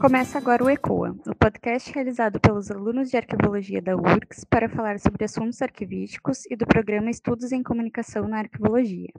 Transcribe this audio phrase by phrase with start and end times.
[0.00, 5.00] Começa agora o ECOA, o podcast realizado pelos alunos de arquivologia da URGS para falar
[5.00, 9.12] sobre assuntos arquivísticos e do programa Estudos em Comunicação na Arquivologia.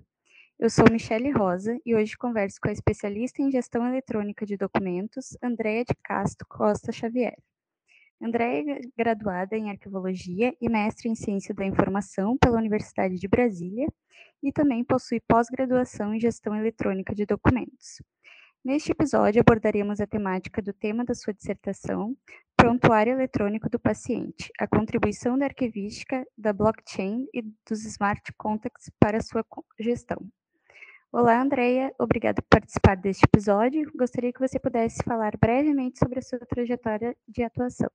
[0.58, 5.38] Eu sou Michele Rosa e hoje converso com a especialista em gestão eletrônica de documentos,
[5.44, 7.36] Andréa de Castro Costa Xavier.
[8.22, 13.88] Andréa é graduada em arquivologia e mestre em ciência da informação pela Universidade de Brasília
[14.42, 18.02] e também possui pós-graduação em gestão eletrônica de documentos.
[18.64, 22.14] Neste episódio, abordaremos a temática do tema da sua dissertação,
[22.58, 29.18] Prontuário Eletrônico do Paciente, a contribuição da arquivística, da blockchain e dos smart contracts para
[29.18, 29.46] a sua
[29.80, 30.18] gestão.
[31.10, 33.90] Olá, Andreia, obrigada por participar deste episódio.
[33.96, 37.90] Gostaria que você pudesse falar brevemente sobre a sua trajetória de atuação.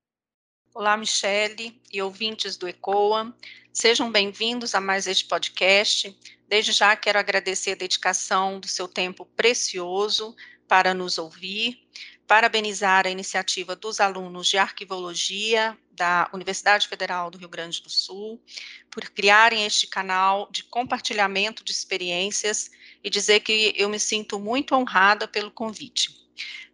[0.75, 3.33] Olá, Michele e ouvintes do ECOA.
[3.73, 6.19] Sejam bem-vindos a mais este podcast.
[6.49, 10.35] Desde já quero agradecer a dedicação do seu tempo precioso
[10.69, 11.81] para nos ouvir,
[12.27, 18.43] parabenizar a iniciativa dos alunos de arquivologia da Universidade Federal do Rio Grande do Sul
[18.91, 22.71] por criarem este canal de compartilhamento de experiências
[23.03, 26.25] e dizer que eu me sinto muito honrada pelo convite.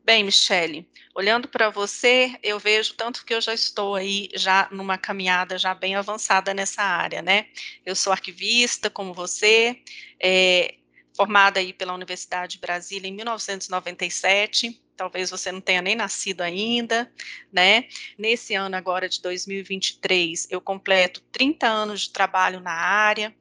[0.03, 4.97] Bem, Michele, olhando para você, eu vejo tanto que eu já estou aí já numa
[4.97, 7.47] caminhada já bem avançada nessa área, né?
[7.85, 9.83] Eu sou arquivista, como você,
[10.19, 10.75] é,
[11.21, 17.13] formada aí pela Universidade de Brasília em 1997, talvez você não tenha nem nascido ainda,
[17.53, 17.89] né?
[18.17, 23.37] Nesse ano agora de 2023, eu completo 30 anos de trabalho na área.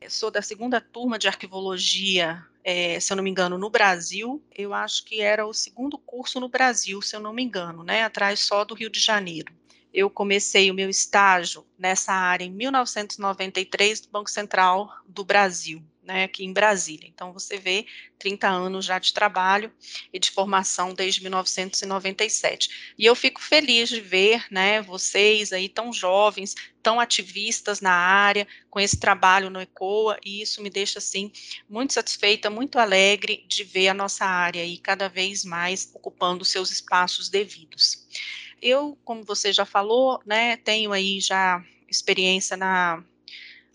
[0.00, 4.44] Eu sou da segunda turma de arquivologia, é, se eu não me engano, no Brasil.
[4.52, 8.02] Eu acho que era o segundo curso no Brasil, se eu não me engano, né?
[8.02, 9.54] Atrás só do Rio de Janeiro.
[9.94, 16.24] Eu comecei o meu estágio nessa área em 1993 do Banco Central do Brasil né,
[16.24, 17.08] aqui em Brasília.
[17.08, 17.86] Então, você vê
[18.18, 19.72] 30 anos já de trabalho
[20.12, 22.94] e de formação desde 1997.
[22.98, 28.46] E eu fico feliz de ver, né, vocês aí tão jovens, tão ativistas na área,
[28.68, 31.30] com esse trabalho no ECOA, e isso me deixa, assim,
[31.68, 36.72] muito satisfeita, muito alegre de ver a nossa área aí cada vez mais ocupando seus
[36.72, 38.06] espaços devidos.
[38.60, 43.02] Eu, como você já falou, né, tenho aí já experiência na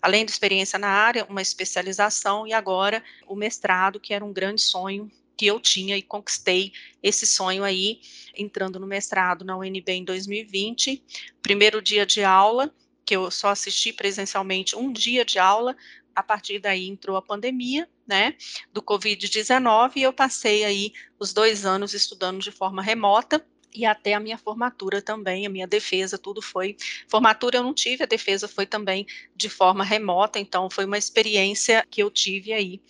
[0.06, 4.62] além da experiência na área, uma especialização e agora o mestrado, que era um grande
[4.62, 6.72] sonho que eu tinha e conquistei
[7.02, 8.00] esse sonho aí,
[8.32, 11.02] entrando no mestrado na UNB em 2020.
[11.42, 12.72] Primeiro dia de aula,
[13.04, 15.76] que eu só assisti presencialmente um dia de aula,
[16.14, 18.36] a partir daí entrou a pandemia, né,
[18.72, 23.44] do Covid-19, e eu passei aí os dois anos estudando de forma remota,
[23.76, 26.76] e até a minha formatura também, a minha defesa, tudo foi.
[27.06, 31.86] Formatura eu não tive, a defesa foi também de forma remota, então foi uma experiência
[31.90, 32.80] que eu tive aí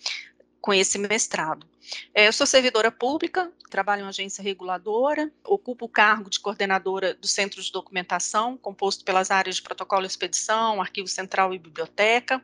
[0.61, 1.67] com esse mestrado.
[2.13, 7.27] É, eu sou servidora pública, trabalho em agência reguladora, ocupo o cargo de coordenadora do
[7.27, 12.43] Centro de Documentação, composto pelas áreas de protocolo e expedição, arquivo central e biblioteca,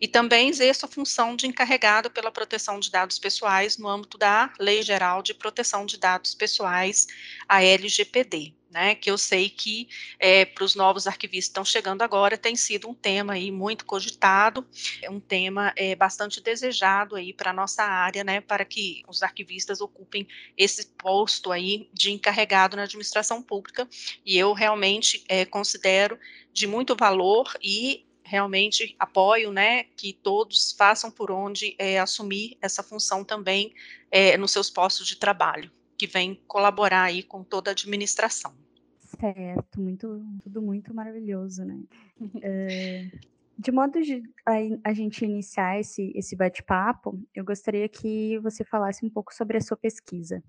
[0.00, 4.52] e também exerço a função de encarregado pela proteção de dados pessoais no âmbito da
[4.58, 7.06] Lei Geral de Proteção de Dados Pessoais,
[7.48, 9.86] a LGPD né, que eu sei que
[10.18, 13.84] é, para os novos arquivistas que estão chegando agora tem sido um tema aí muito
[13.84, 14.66] cogitado,
[15.02, 19.22] é um tema é, bastante desejado aí para a nossa área, né, para que os
[19.22, 23.86] arquivistas ocupem esse posto aí de encarregado na administração pública,
[24.24, 26.18] e eu realmente é, considero
[26.52, 32.82] de muito valor e realmente apoio, né, que todos façam por onde é, assumir essa
[32.82, 33.74] função também
[34.10, 35.70] é, nos seus postos de trabalho
[36.02, 38.52] que vem colaborar aí com toda a administração.
[39.20, 41.78] Certo, muito, tudo muito maravilhoso, né?
[42.42, 43.08] É,
[43.56, 49.04] de modo de a, a, gente iniciar esse, esse bate-papo, eu gostaria que você falasse
[49.04, 50.42] um pouco sobre a sua pesquisa.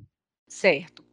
[0.47, 1.05] Certo.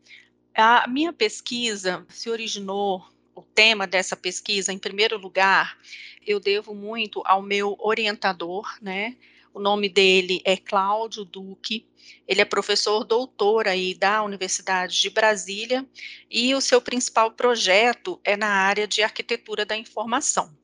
[0.54, 5.78] A minha pesquisa se originou, o tema dessa pesquisa, em primeiro lugar,
[6.26, 9.16] eu devo muito ao meu orientador, né?
[9.52, 11.86] O nome dele é Cláudio Duque.
[12.26, 15.86] Ele é professor doutor aí da Universidade de Brasília
[16.30, 20.54] e o seu principal projeto é na área de arquitetura da informação.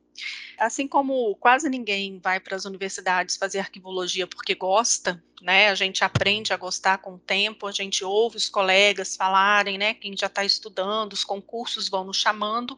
[0.58, 5.68] Assim como quase ninguém vai para as universidades fazer arquivologia porque gosta, né?
[5.68, 9.92] A gente aprende a gostar com o tempo, a gente ouve os colegas falarem, né?
[9.92, 12.74] Quem já está estudando, os concursos vão nos chamando.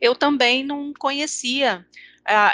[0.00, 1.84] Eu também não conhecia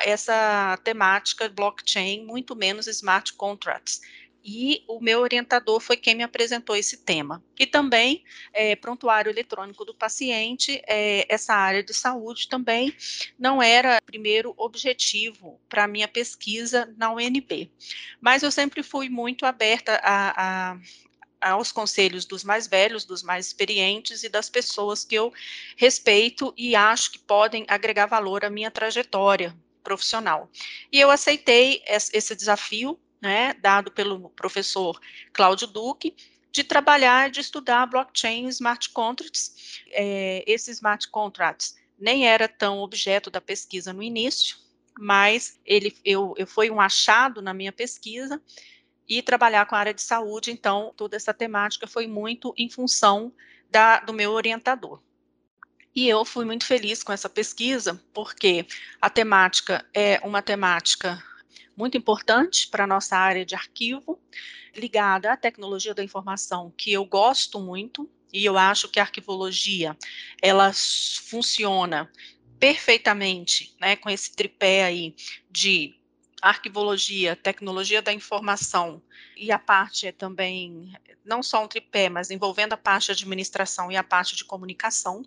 [0.05, 4.01] essa temática blockchain, muito menos smart contracts.
[4.45, 7.43] E o meu orientador foi quem me apresentou esse tema.
[7.57, 12.93] E também, é, prontuário eletrônico do paciente, é, essa área de saúde também
[13.39, 17.71] não era o primeiro objetivo para a minha pesquisa na UNB.
[18.21, 20.79] Mas eu sempre fui muito aberta a, a
[21.43, 25.33] aos conselhos dos mais velhos, dos mais experientes e das pessoas que eu
[25.77, 30.49] respeito e acho que podem agregar valor à minha trajetória profissional.
[30.91, 35.01] E eu aceitei esse desafio, né, dado pelo professor
[35.33, 36.15] Cláudio Duque,
[36.51, 39.81] de trabalhar, de estudar blockchain smart contracts.
[39.91, 44.57] É, esses smart contracts nem era tão objeto da pesquisa no início,
[44.99, 48.41] mas ele eu, eu foi um achado na minha pesquisa
[49.19, 53.31] e trabalhar com a área de saúde, então toda essa temática foi muito em função
[53.71, 55.03] da, do meu orientador.
[55.95, 58.67] E eu fui muito feliz com essa pesquisa, porque
[59.03, 61.23] a temática é uma temática
[61.77, 64.19] muito importante para a nossa área de arquivo,
[64.75, 69.95] ligada à tecnologia da informação, que eu gosto muito, e eu acho que a arquivologia
[70.41, 72.11] ela funciona
[72.59, 75.15] perfeitamente, né, com esse tripé aí
[75.51, 75.95] de
[76.43, 79.01] arquivologia, tecnologia da informação
[79.37, 80.93] e a parte é também
[81.25, 85.25] não só um tripé, mas envolvendo a parte de administração e a parte de comunicação.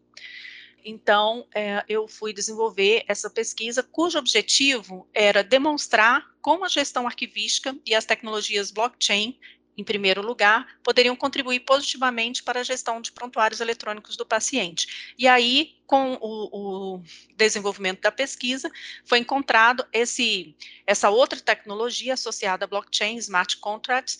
[0.84, 7.76] Então, é, eu fui desenvolver essa pesquisa, cujo objetivo era demonstrar como a gestão arquivística
[7.86, 9.40] e as tecnologias blockchain
[9.78, 15.14] em primeiro lugar, poderiam contribuir positivamente para a gestão de prontuários eletrônicos do paciente.
[15.18, 17.04] E aí, com o, o
[17.36, 18.72] desenvolvimento da pesquisa,
[19.06, 20.56] foi encontrado esse,
[20.88, 24.18] essa outra tecnologia associada a blockchain, smart contracts,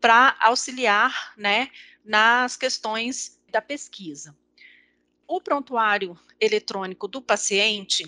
[0.00, 1.70] para auxiliar né,
[2.04, 4.36] nas questões da pesquisa.
[5.26, 8.04] O prontuário eletrônico do paciente,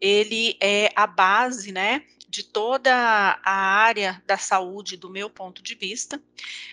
[0.00, 5.74] ele é a base, né, de toda a área da saúde, do meu ponto de
[5.74, 6.22] vista.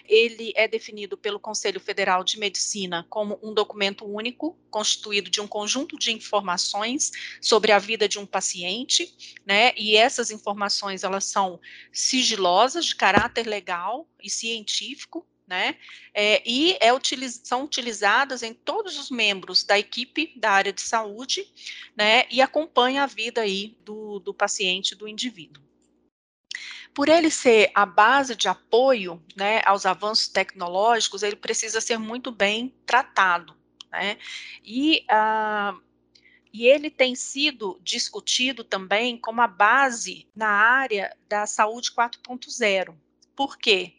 [0.05, 5.47] Ele é definido pelo Conselho Federal de Medicina como um documento único, constituído de um
[5.47, 7.11] conjunto de informações
[7.41, 9.73] sobre a vida de um paciente, né?
[9.75, 11.59] E essas informações elas são
[11.91, 15.77] sigilosas, de caráter legal e científico, né?
[16.13, 20.81] É, e é utiliz são utilizadas em todos os membros da equipe da área de
[20.81, 21.47] saúde,
[21.95, 22.25] né?
[22.29, 25.63] E acompanha a vida aí do, do paciente, do indivíduo.
[26.93, 32.31] Por ele ser a base de apoio, né, aos avanços tecnológicos, ele precisa ser muito
[32.31, 33.55] bem tratado,
[33.91, 34.17] né?
[34.65, 35.79] E uh,
[36.51, 42.95] e ele tem sido discutido também como a base na área da saúde 4.0.
[43.35, 43.93] Por quê?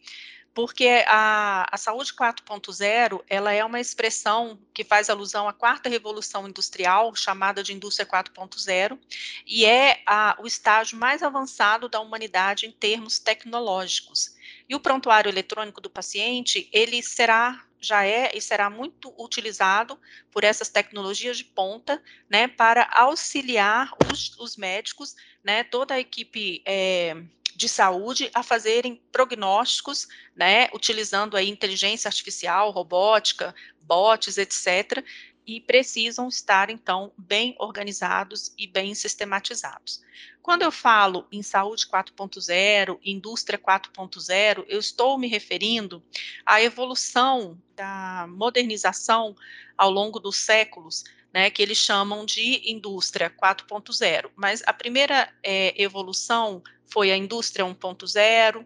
[0.59, 6.49] Porque a, a saúde 4.0 ela é uma expressão que faz alusão à quarta revolução
[6.49, 8.99] industrial, chamada de indústria 4.0,
[9.47, 14.35] e é a, o estágio mais avançado da humanidade em termos tecnológicos.
[14.67, 19.97] E o prontuário eletrônico do paciente, ele será já é e será muito utilizado
[20.29, 26.61] por essas tecnologias de ponta, né, para auxiliar os, os médicos, né, toda a equipe
[26.65, 27.15] é,
[27.55, 35.03] de saúde a fazerem prognósticos, né, utilizando aí inteligência artificial, robótica, bots, etc.,
[35.45, 39.99] e precisam estar, então, bem organizados e bem sistematizados.
[40.43, 46.03] Quando eu falo em saúde 4.0, indústria 4.0, eu estou me referindo
[46.45, 49.35] à evolução da modernização
[49.75, 51.03] ao longo dos séculos,
[51.33, 54.29] né, que eles chamam de indústria 4.0.
[54.35, 58.65] Mas a primeira é, evolução foi a indústria 1.0,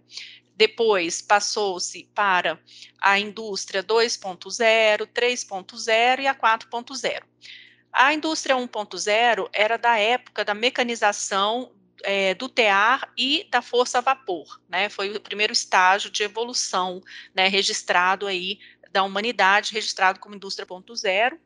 [0.56, 2.60] depois passou-se para
[3.02, 7.24] a indústria 2.0, 3.0 e a 4.0.
[7.92, 11.72] A indústria 1.0 era da época da mecanização
[12.04, 14.90] é, do tear e da força a vapor, né?
[14.90, 17.02] Foi o primeiro estágio de evolução,
[17.36, 18.60] né, registrado aí
[18.92, 21.38] da humanidade, registrado como indústria 1.0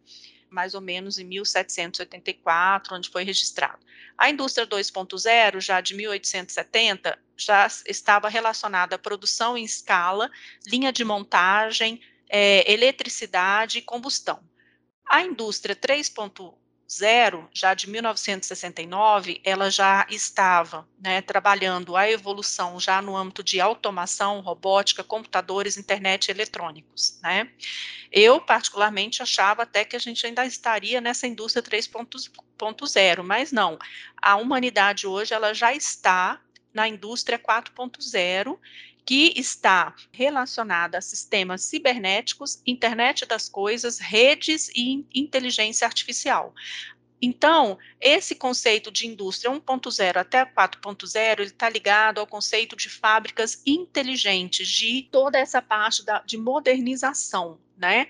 [0.50, 3.80] mais ou menos em 1784, onde foi registrado.
[4.18, 10.30] A indústria 2.0, já de 1870, já estava relacionada à produção em escala,
[10.68, 14.40] linha de montagem, é, eletricidade e combustão.
[15.08, 16.54] A indústria 3.0
[16.90, 23.60] zero, já de 1969, ela já estava né, trabalhando a evolução já no âmbito de
[23.60, 27.20] automação, robótica, computadores, internet e eletrônicos.
[27.22, 27.50] Né.
[28.12, 33.78] Eu, particularmente, achava até que a gente ainda estaria nessa indústria 3.0, mas não.
[34.22, 36.42] A humanidade hoje ela já está
[36.74, 38.58] na indústria 4.0
[39.08, 46.54] que está relacionada a sistemas cibernéticos, internet das coisas, redes e inteligência artificial.
[47.22, 53.64] Então, esse conceito de indústria 1.0 até 4.0, ele está ligado ao conceito de fábricas
[53.66, 58.08] inteligentes, de toda essa parte da, de modernização, né?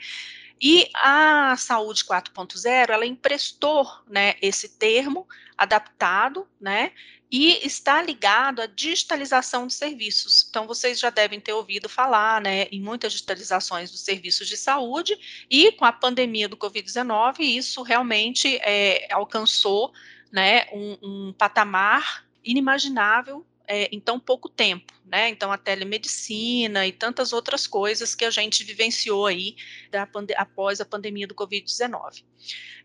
[0.60, 6.92] E a Saúde 4.0, ela emprestou, né, esse termo adaptado, né,
[7.31, 10.46] e está ligado à digitalização de serviços.
[10.50, 15.17] Então, vocês já devem ter ouvido falar, né, em muitas digitalizações dos serviços de saúde,
[15.50, 19.91] e com a pandemia do Covid-19, isso realmente é, alcançou,
[20.31, 25.29] né, um, um patamar inimaginável é, em tão pouco tempo, né?
[25.29, 29.55] Então a telemedicina e tantas outras coisas que a gente vivenciou aí
[29.91, 30.07] da,
[30.38, 32.24] após a pandemia do Covid-19.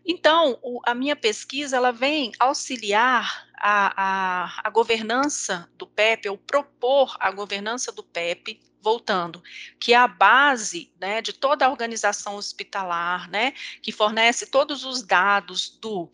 [0.05, 6.37] Então, o, a minha pesquisa ela vem auxiliar a, a, a governança do PEP, ou
[6.37, 9.41] propor a governança do PEP voltando,
[9.79, 15.01] que é a base né, de toda a organização hospitalar, né, que fornece todos os
[15.01, 16.11] dados do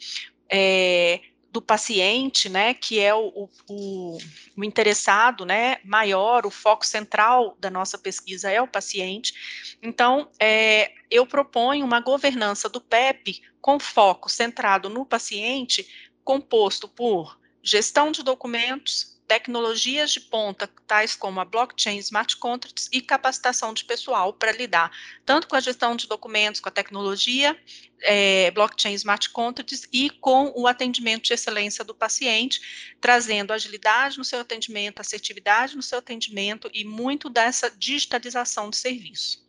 [0.48, 1.20] é,
[1.52, 4.18] do paciente, né, que é o, o,
[4.56, 9.78] o, interessado, né, maior, o foco central da nossa pesquisa é o paciente.
[9.82, 15.88] Então, é, eu proponho uma governança do PEP com foco centrado no paciente,
[16.24, 23.00] composto por gestão de documentos, tecnologias de ponta, tais como a blockchain, smart contracts e
[23.00, 24.92] capacitação de pessoal para lidar
[25.24, 27.56] tanto com a gestão de documentos, com a tecnologia,
[28.02, 34.26] é, blockchain, smart contracts e com o atendimento de excelência do paciente, trazendo agilidade no
[34.26, 39.48] seu atendimento, assertividade no seu atendimento e muito dessa digitalização de serviço.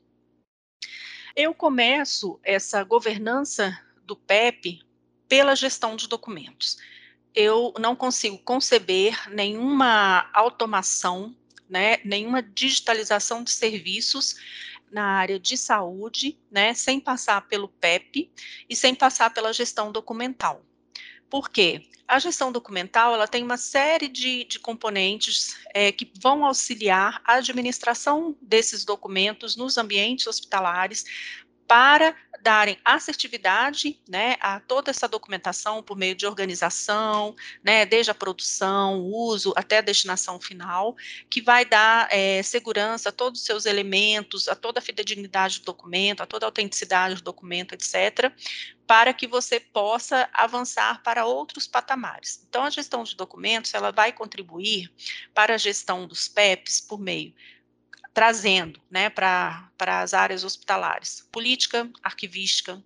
[1.34, 4.82] Eu começo essa governança do PEP
[5.26, 6.76] pela gestão de documentos
[7.34, 11.34] eu não consigo conceber nenhuma automação,
[11.68, 14.36] né, nenhuma digitalização de serviços
[14.90, 18.30] na área de saúde, né, sem passar pelo PEP
[18.68, 20.64] e sem passar pela gestão documental.
[21.28, 21.86] Por quê?
[22.08, 27.34] A gestão documental ela tem uma série de, de componentes é, que vão auxiliar a
[27.34, 31.04] administração desses documentos nos ambientes hospitalares
[31.70, 38.14] para darem assertividade né, a toda essa documentação por meio de organização, né, desde a
[38.14, 40.96] produção, uso até a destinação final,
[41.30, 45.66] que vai dar é, segurança a todos os seus elementos, a toda a fidedignidade do
[45.66, 48.32] documento, a toda a autenticidade do documento, etc.,
[48.84, 52.44] para que você possa avançar para outros patamares.
[52.48, 54.90] Então, a gestão de documentos, ela vai contribuir
[55.32, 57.32] para a gestão dos PEPs por meio
[58.20, 62.84] trazendo né, para as áreas hospitalares política, arquivística,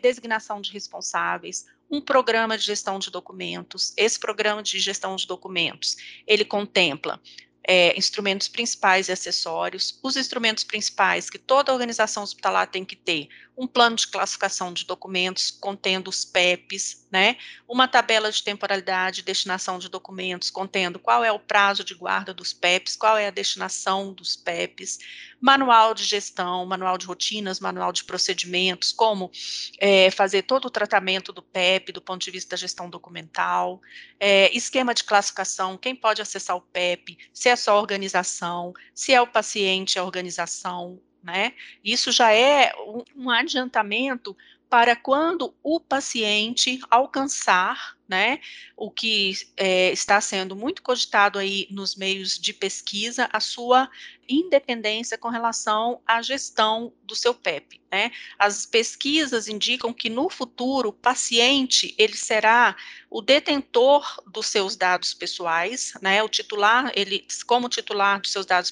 [0.00, 3.92] designação de responsáveis, um programa de gestão de documentos.
[3.94, 7.20] Esse programa de gestão de documentos, ele contempla
[7.62, 10.00] é, instrumentos principais e acessórios.
[10.02, 13.28] Os instrumentos principais que toda organização hospitalar tem que ter:
[13.60, 17.36] um plano de classificação de documentos contendo os PEPs, né?
[17.68, 22.32] Uma tabela de temporalidade e destinação de documentos contendo qual é o prazo de guarda
[22.32, 24.98] dos PEPs, qual é a destinação dos PEPs,
[25.38, 29.30] manual de gestão, manual de rotinas, manual de procedimentos, como
[29.78, 33.78] é, fazer todo o tratamento do PEP do ponto de vista da gestão documental,
[34.18, 39.12] é, esquema de classificação, quem pode acessar o PEP, se é só a organização, se
[39.12, 41.52] é o paciente a organização, né?
[41.84, 42.72] Isso já é
[43.16, 44.36] um, adiantamento
[44.68, 48.40] para quando o paciente alcançar, né,
[48.76, 53.90] o que é, está sendo muito cogitado aí nos meios de pesquisa, a sua
[54.28, 58.12] independência com relação à gestão do seu PEP, né?
[58.38, 62.76] As pesquisas indicam que no futuro o paciente ele será
[63.08, 66.22] o detentor dos seus dados pessoais, né?
[66.22, 68.70] O titular, ele como titular dos seus dados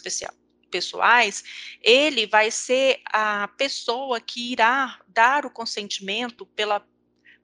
[0.68, 1.42] pessoais,
[1.82, 6.84] ele vai ser a pessoa que irá dar o consentimento pela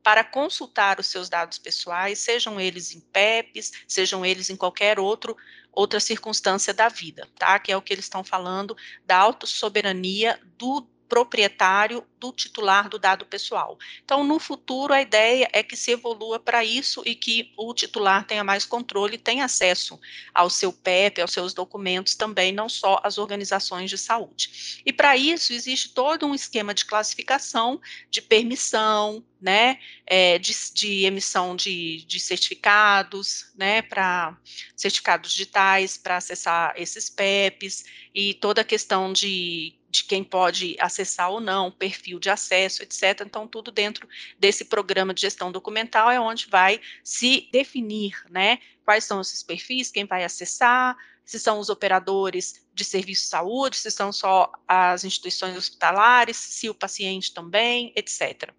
[0.02, 5.35] para consultar os seus dados pessoais, sejam eles em PEPs, sejam eles em qualquer outro
[5.73, 7.59] outra circunstância da vida, tá?
[7.59, 13.25] Que é o que eles estão falando da autossoberania do proprietário do titular do dado
[13.25, 13.78] pessoal.
[14.04, 18.26] Então, no futuro, a ideia é que se evolua para isso e que o titular
[18.26, 20.00] tenha mais controle, tenha acesso
[20.35, 24.83] ao seu PEP, aos seus documentos também, não só as organizações de saúde.
[24.85, 27.80] E para isso, existe todo um esquema de classificação,
[28.11, 34.37] de permissão, né, é, de, de, emissão de, de certificados, né, para
[34.75, 41.31] certificados digitais para acessar esses PEPs e toda a questão de de quem pode acessar
[41.31, 43.21] ou não, perfil de acesso, etc.
[43.25, 44.09] Então, tudo dentro
[44.39, 49.93] desse programa de gestão documental é onde vai se definir, né, quais são esses perfis,
[49.93, 55.04] quem vai acessar, se são os operadores de serviço de saúde, se são só as
[55.04, 58.52] instituições hospitalares, se o paciente também, etc.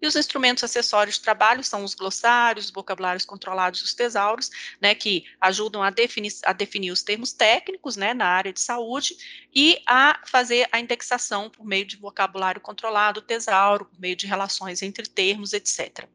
[0.00, 4.94] E os instrumentos acessórios de trabalho são os glossários, os vocabulários controlados os tesauros, né,
[4.94, 9.16] que ajudam a definir, a definir os termos técnicos, né, na área de saúde,
[9.54, 14.82] e a fazer a indexação por meio de vocabulário controlado, tesauro, por meio de relações
[14.82, 16.06] entre termos, etc.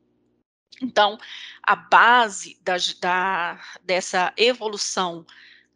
[0.81, 1.17] Então,
[1.63, 5.25] a base da, da, dessa evolução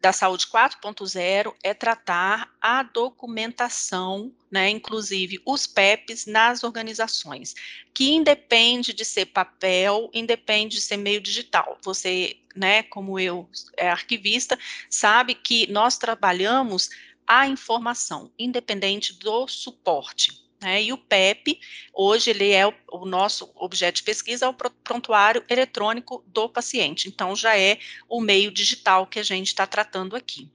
[0.04, 7.54] da saúde 4.0 é tratar a documentação, né, inclusive os PEPs nas organizações,
[7.94, 11.78] que independe de ser papel, independe de ser meio digital.
[11.82, 14.58] Você, né, como eu, é arquivista,
[14.90, 16.90] sabe que nós trabalhamos
[17.26, 20.43] a informação, independente do suporte.
[20.64, 20.82] Né?
[20.84, 21.60] E o PEP,
[21.92, 27.06] hoje, ele é o, o, nosso objeto de pesquisa, é o prontuário eletrônico do paciente.
[27.06, 27.78] Então, já é
[28.08, 30.50] o meio digital que a gente está tratando aqui.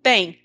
[0.00, 0.40] Bem,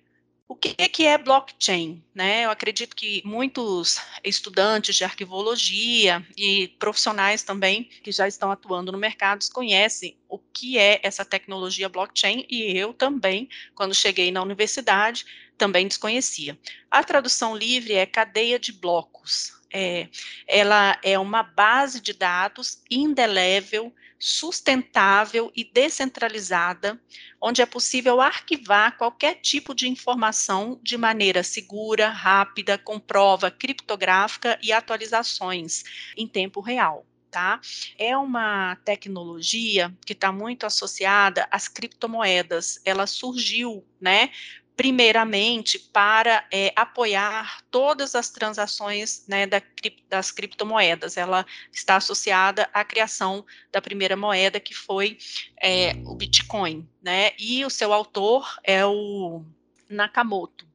[0.47, 2.03] o que é, que é blockchain?
[2.15, 2.45] Né?
[2.45, 8.97] Eu acredito que muitos estudantes de arquivologia e profissionais também que já estão atuando no
[8.97, 15.27] mercado conhecem o que é essa tecnologia blockchain e eu também, quando cheguei na universidade,
[15.59, 16.57] também desconhecia.
[16.89, 19.53] A tradução livre é cadeia de blocos.
[19.71, 20.07] É,
[20.47, 26.99] ela é uma base de dados indelével, sustentável e descentralizada,
[27.39, 34.57] onde é possível arquivar qualquer tipo de informação de maneira segura, rápida, com prova criptográfica
[34.61, 35.83] e atualizações
[36.17, 37.05] em tempo real.
[37.31, 37.61] Tá?
[37.95, 42.81] É uma tecnologia que está muito associada às criptomoedas.
[42.83, 44.31] Ela surgiu, né,
[44.79, 49.61] primeiramente para é, apoiar todas as transações né, da,
[50.07, 51.17] das criptomoedas.
[51.17, 55.17] Ela está associada à criação da primeira moeda, que foi
[55.61, 57.31] é, o Bitcoin, né?
[57.37, 59.43] E o seu autor é o
[59.89, 60.65] Nakamoto.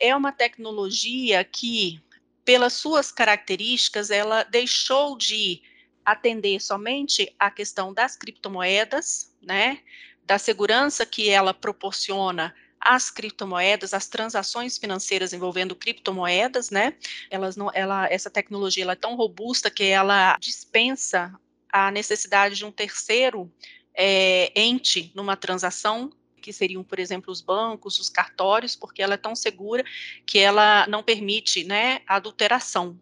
[0.00, 2.00] É uma tecnologia que,
[2.46, 5.60] pelas suas características, ela deixou de
[6.02, 9.80] atender somente à questão das criptomoedas, né?
[10.24, 16.94] Da segurança que ela proporciona as criptomoedas, as transações financeiras envolvendo criptomoedas, né?
[17.30, 21.32] Elas não, ela, essa tecnologia ela é tão robusta que ela dispensa
[21.72, 23.52] a necessidade de um terceiro
[23.94, 26.10] é, ente numa transação
[26.40, 29.84] que seriam, por exemplo, os bancos, os cartórios, porque ela é tão segura
[30.24, 32.98] que ela não permite, né, adulteração.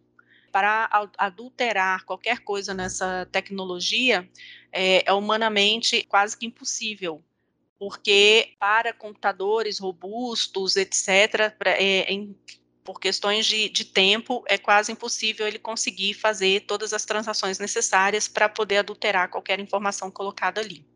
[0.50, 4.28] Para adulterar qualquer coisa nessa tecnologia
[4.72, 7.22] é, é humanamente quase que impossível
[7.78, 12.36] porque para computadores robustos, etc., pra, é, em,
[12.84, 18.28] por questões de, de, tempo, é quase impossível ele conseguir fazer todas as transações necessárias
[18.28, 20.86] para poder adulterar qualquer informação colocada ali,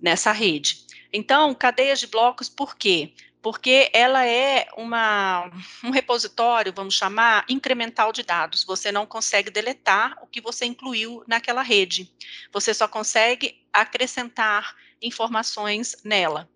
[0.00, 0.86] nessa rede.
[1.12, 3.12] Então, cadeias de blocos, por quê?
[3.42, 5.50] Porque ela é uma,
[5.82, 8.64] um repositório, vamos chamar, incremental de dados.
[8.64, 12.12] Você não consegue deletar o que você incluiu naquela rede.
[12.52, 16.48] Você só consegue acrescentar informações nela.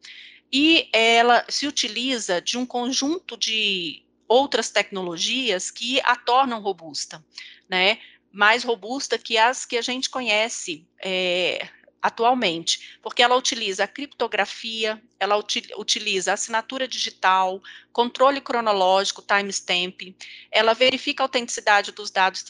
[0.52, 7.24] E ela se utiliza de um conjunto de outras tecnologias que a tornam robusta,
[7.68, 7.98] né?
[8.32, 11.68] Mais robusta que as que a gente conhece é,
[12.04, 20.14] atualmente, porque ela utiliza a criptografia, ela util, utiliza assinatura digital, controle cronológico, timestamp,
[20.50, 22.44] ela verifica a autenticidade dos dados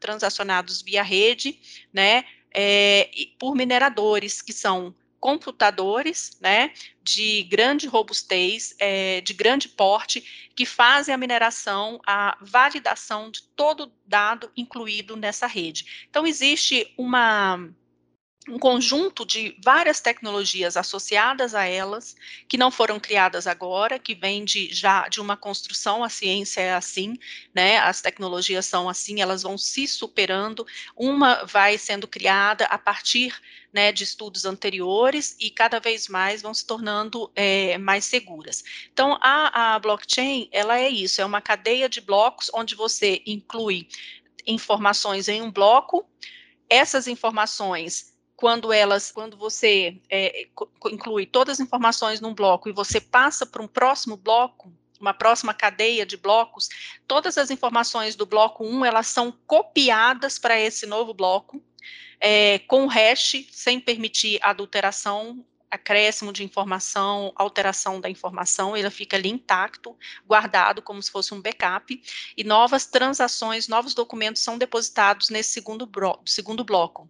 [0.00, 1.60] transacionados via rede,
[1.92, 10.50] né, é, por mineradores, que são computadores, né, de grande robustez, é, de grande porte,
[10.56, 16.06] que fazem a mineração, a validação de todo dado incluído nessa rede.
[16.08, 17.70] Então, existe uma
[18.50, 22.16] um conjunto de várias tecnologias associadas a elas,
[22.48, 26.74] que não foram criadas agora, que vem de, já de uma construção, a ciência é
[26.74, 27.16] assim,
[27.54, 33.40] né, as tecnologias são assim, elas vão se superando, uma vai sendo criada a partir
[33.72, 38.64] né, de estudos anteriores e cada vez mais vão se tornando é, mais seguras.
[38.92, 43.86] Então, a, a blockchain, ela é isso, é uma cadeia de blocos onde você inclui
[44.44, 46.04] informações em um bloco,
[46.68, 48.10] essas informações
[48.40, 50.46] quando elas, quando você é,
[50.90, 55.52] inclui todas as informações num bloco e você passa para um próximo bloco, uma próxima
[55.52, 56.70] cadeia de blocos,
[57.06, 61.62] todas as informações do bloco 1, elas são copiadas para esse novo bloco,
[62.18, 69.28] é, com hash, sem permitir adulteração acréscimo de informação, alteração da informação, ele fica ali
[69.28, 72.02] intacto, guardado como se fosse um backup,
[72.36, 75.88] e novas transações, novos documentos são depositados nesse segundo,
[76.26, 77.08] segundo bloco.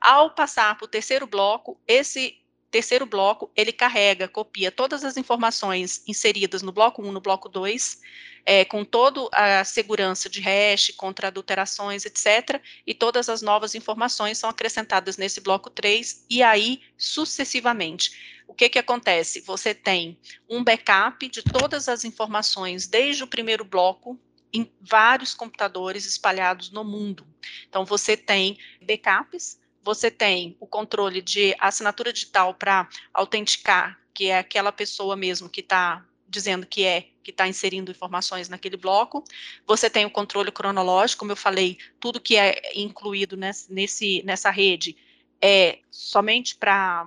[0.00, 2.41] Ao passar para o terceiro bloco, esse
[2.72, 8.00] terceiro bloco, ele carrega, copia todas as informações inseridas no bloco 1, no bloco 2,
[8.46, 14.38] é, com toda a segurança de hash, contra adulterações, etc., e todas as novas informações
[14.38, 18.42] são acrescentadas nesse bloco 3, e aí sucessivamente.
[18.48, 19.42] O que, que acontece?
[19.42, 24.18] Você tem um backup de todas as informações desde o primeiro bloco,
[24.50, 27.26] em vários computadores espalhados no mundo.
[27.68, 34.38] Então, você tem backups, você tem o controle de assinatura digital para autenticar, que é
[34.38, 39.22] aquela pessoa mesmo que está dizendo que é, que está inserindo informações naquele bloco.
[39.66, 44.96] Você tem o controle cronológico, como eu falei, tudo que é incluído nesse, nessa rede
[45.40, 47.06] é somente para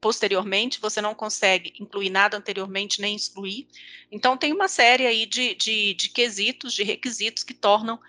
[0.00, 3.68] posteriormente, você não consegue incluir nada anteriormente nem excluir.
[4.10, 8.00] Então, tem uma série aí de, de, de quesitos, de requisitos que tornam,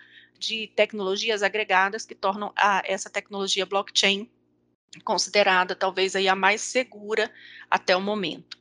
[0.42, 4.28] de tecnologias agregadas, que tornam a, essa tecnologia blockchain
[5.04, 7.32] considerada talvez aí a mais segura
[7.70, 8.58] até o momento.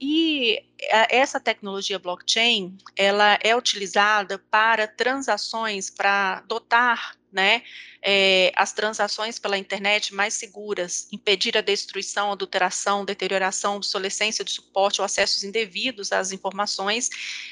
[0.00, 0.62] E
[1.08, 7.62] essa tecnologia blockchain, ela é utilizada para transações, para dotar né,
[8.02, 15.00] é, as transações pela internet mais seguras, impedir a destruição, adulteração, deterioração, obsolescência de suporte
[15.00, 17.08] ou acessos indevidos às informações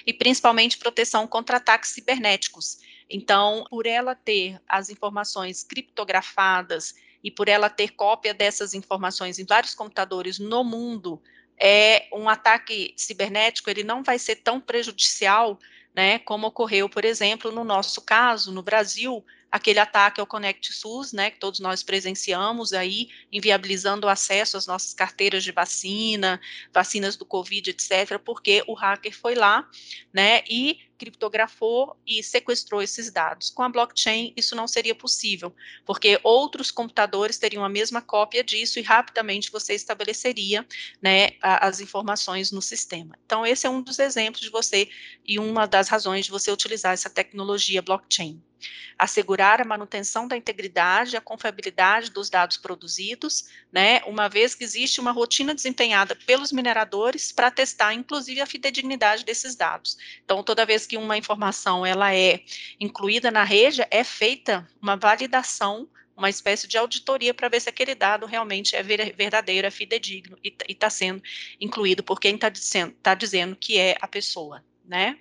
[0.06, 2.78] e principalmente proteção contra ataques cibernéticos.
[3.12, 9.44] Então, por ela ter as informações criptografadas e por ela ter cópia dessas informações em
[9.44, 11.22] vários computadores no mundo,
[11.60, 15.58] é um ataque cibernético, ele não vai ser tão prejudicial,
[15.94, 21.12] né, como ocorreu, por exemplo, no nosso caso, no Brasil, aquele ataque ao Connect SUS,
[21.12, 26.40] né, que todos nós presenciamos aí, inviabilizando o acesso às nossas carteiras de vacina,
[26.72, 29.68] vacinas do Covid, etc., porque o hacker foi lá,
[30.10, 33.50] né, e criptografou e sequestrou esses dados.
[33.50, 38.78] Com a blockchain, isso não seria possível, porque outros computadores teriam a mesma cópia disso
[38.78, 40.66] e rapidamente você estabeleceria
[41.02, 43.18] né, as informações no sistema.
[43.26, 44.88] Então, esse é um dos exemplos de você
[45.26, 48.40] e uma das razões de você utilizar essa tecnologia blockchain
[48.98, 54.64] assegurar a manutenção da integridade e a confiabilidade dos dados produzidos, né, uma vez que
[54.64, 59.96] existe uma rotina desempenhada pelos mineradores para testar, inclusive, a fidedignidade desses dados.
[60.24, 62.42] Então, toda vez que uma informação ela é
[62.78, 67.94] incluída na rede, é feita uma validação uma espécie de auditoria para ver se aquele
[67.94, 71.22] dado realmente é verdadeiro, é fidedigno e está sendo
[71.60, 75.18] incluído por quem está dizendo, tá dizendo que é a pessoa, né?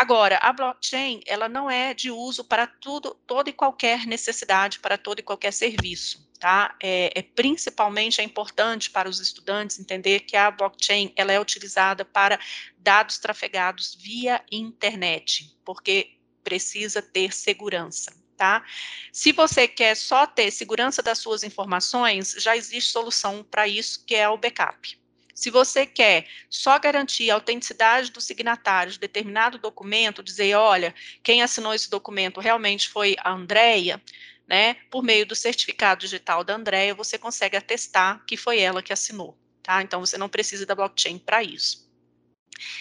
[0.00, 4.96] Agora, a blockchain, ela não é de uso para tudo, toda e qualquer necessidade, para
[4.96, 6.74] todo e qualquer serviço, tá?
[6.82, 12.02] É, é, principalmente é importante para os estudantes entender que a blockchain, ela é utilizada
[12.02, 12.40] para
[12.78, 18.10] dados trafegados via internet, porque precisa ter segurança.
[18.38, 18.64] Tá?
[19.12, 24.14] Se você quer só ter segurança das suas informações, já existe solução para isso, que
[24.14, 24.98] é o backup.
[25.40, 31.40] Se você quer só garantir a autenticidade do signatário de determinado documento, dizer, olha, quem
[31.40, 34.02] assinou esse documento realmente foi a Andrea,
[34.46, 34.74] né?
[34.90, 39.34] Por meio do certificado digital da Andrea, você consegue atestar que foi ela que assinou,
[39.62, 39.80] tá?
[39.80, 41.90] Então você não precisa da blockchain para isso.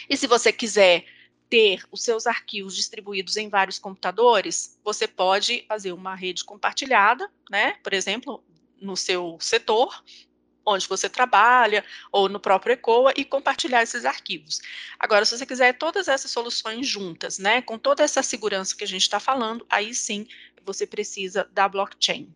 [0.09, 1.05] E se você quiser
[1.49, 7.77] ter os seus arquivos distribuídos em vários computadores, você pode fazer uma rede compartilhada, né?
[7.81, 8.43] Por exemplo,
[8.81, 10.03] no seu setor,
[10.69, 14.59] onde você trabalha, ou no próprio ECOA, e compartilhar esses arquivos.
[14.99, 18.87] Agora, se você quiser todas essas soluções juntas, né, com toda essa segurança que a
[18.87, 20.27] gente está falando, aí sim
[20.63, 22.33] você precisa da blockchain.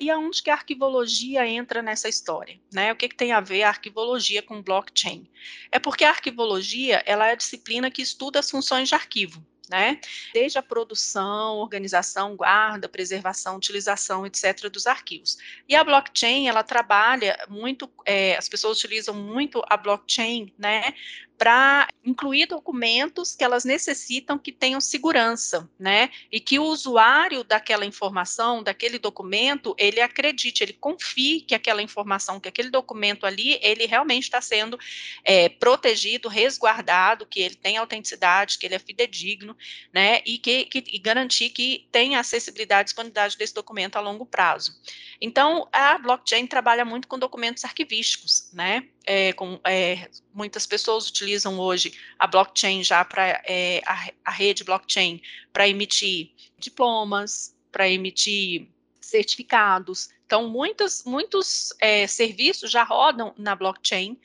[0.00, 2.60] E aonde que a arquivologia entra nessa história?
[2.72, 2.92] Né?
[2.92, 5.28] O que, que tem a ver a arquivologia com blockchain?
[5.72, 10.00] É porque a arquivologia ela é a disciplina que estuda as funções de arquivo né?
[10.32, 15.38] Desde a produção, organização, guarda, preservação, utilização, etc., dos arquivos.
[15.68, 20.94] E a blockchain, ela trabalha muito, é, as pessoas utilizam muito a blockchain, né,
[21.38, 26.10] para incluir documentos que elas necessitam que tenham segurança, né?
[26.32, 32.40] E que o usuário daquela informação, daquele documento, ele acredite, ele confie que aquela informação,
[32.40, 34.76] que aquele documento ali, ele realmente está sendo
[35.22, 39.56] é, protegido, resguardado, que ele tem autenticidade, que ele é fidedigno,
[39.94, 40.20] né?
[40.26, 44.74] E que, que e garantir que tem acessibilidade e disponibilidade desse documento a longo prazo.
[45.20, 48.88] Então, a blockchain trabalha muito com documentos arquivísticos, né?
[49.10, 54.62] É, com, é, muitas pessoas utilizam hoje a blockchain já para é, a, a, rede
[54.64, 58.68] blockchain para emitir diplomas, para emitir
[59.00, 60.10] certificados.
[60.26, 64.18] Então, muitos, muitos é, serviços já rodam na blockchain,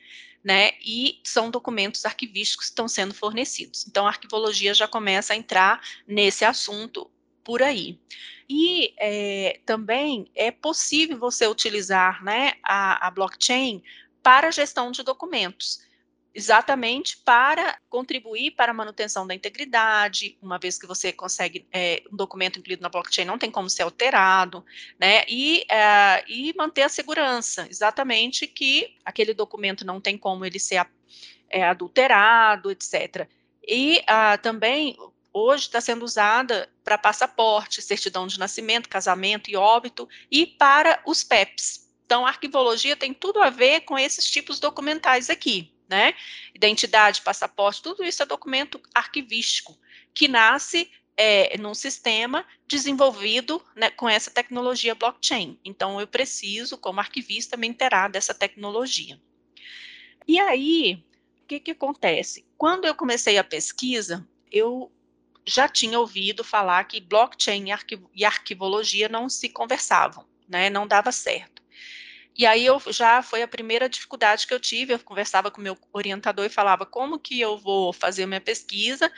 [0.44, 0.72] né?
[0.82, 3.86] E são documentos arquivísticos que estão sendo fornecidos.
[3.88, 7.10] Então, a arquivologia já começa a entrar nesse assunto
[7.42, 7.98] por aí.
[8.48, 13.82] E é, também é possível você utilizar né, a, a blockchain
[14.24, 15.84] para a gestão de documentos
[16.34, 22.16] exatamente para contribuir para a manutenção da integridade, uma vez que você consegue é, um
[22.16, 24.64] documento incluído na blockchain não tem como ser alterado,
[24.98, 25.22] né?
[25.28, 30.84] E, é, e manter a segurança, exatamente que aquele documento não tem como ele ser
[31.48, 33.28] é, adulterado, etc.
[33.66, 34.96] E ah, também
[35.32, 41.22] hoje está sendo usada para passaporte, certidão de nascimento, casamento e óbito e para os
[41.22, 41.83] PEPs.
[42.14, 46.14] Então, arquivologia tem tudo a ver com esses tipos documentais aqui, né?
[46.54, 49.76] Identidade, passaporte, tudo isso é documento arquivístico,
[50.14, 55.58] que nasce é, num sistema desenvolvido né, com essa tecnologia blockchain.
[55.64, 59.20] Então, eu preciso, como arquivista, me interar dessa tecnologia.
[60.24, 61.04] E aí,
[61.42, 62.46] o que, que acontece?
[62.56, 64.88] Quando eu comecei a pesquisa, eu
[65.44, 67.64] já tinha ouvido falar que blockchain
[68.14, 70.70] e arquivologia não se conversavam, né?
[70.70, 71.53] Não dava certo.
[72.36, 74.92] E aí eu já foi a primeira dificuldade que eu tive.
[74.92, 79.10] Eu conversava com meu orientador e falava como que eu vou fazer minha pesquisa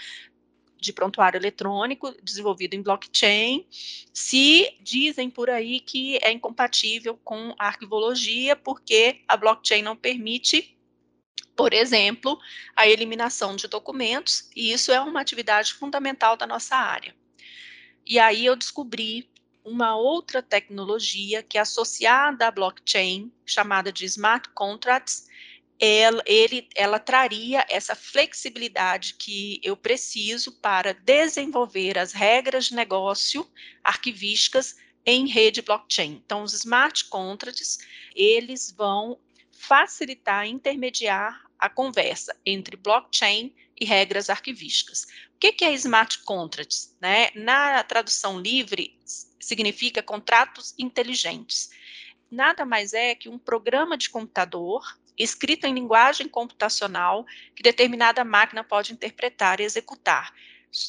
[0.78, 3.66] de prontuário eletrônico desenvolvido em blockchain,
[4.12, 10.76] se dizem por aí que é incompatível com a arquivologia, porque a blockchain não permite,
[11.56, 12.38] por exemplo,
[12.74, 17.14] a eliminação de documentos, e isso é uma atividade fundamental da nossa área.
[18.04, 19.28] E aí eu descobri
[19.66, 25.26] uma outra tecnologia que é associada à blockchain, chamada de smart contracts,
[25.78, 33.46] ela, ele, ela traria essa flexibilidade que eu preciso para desenvolver as regras de negócio
[33.82, 36.22] arquivísticas em rede blockchain.
[36.24, 37.78] Então, os smart contracts,
[38.14, 39.18] eles vão
[39.50, 45.06] facilitar, intermediar a conversa entre blockchain e regras arquivísticas.
[45.34, 46.96] O que, é smart contracts?
[47.00, 47.30] Né?
[47.34, 48.98] Na tradução livre,
[49.38, 51.70] significa contratos inteligentes.
[52.30, 54.82] Nada mais é que um programa de computador
[55.16, 60.34] escrito em linguagem computacional que determinada máquina pode interpretar e executar.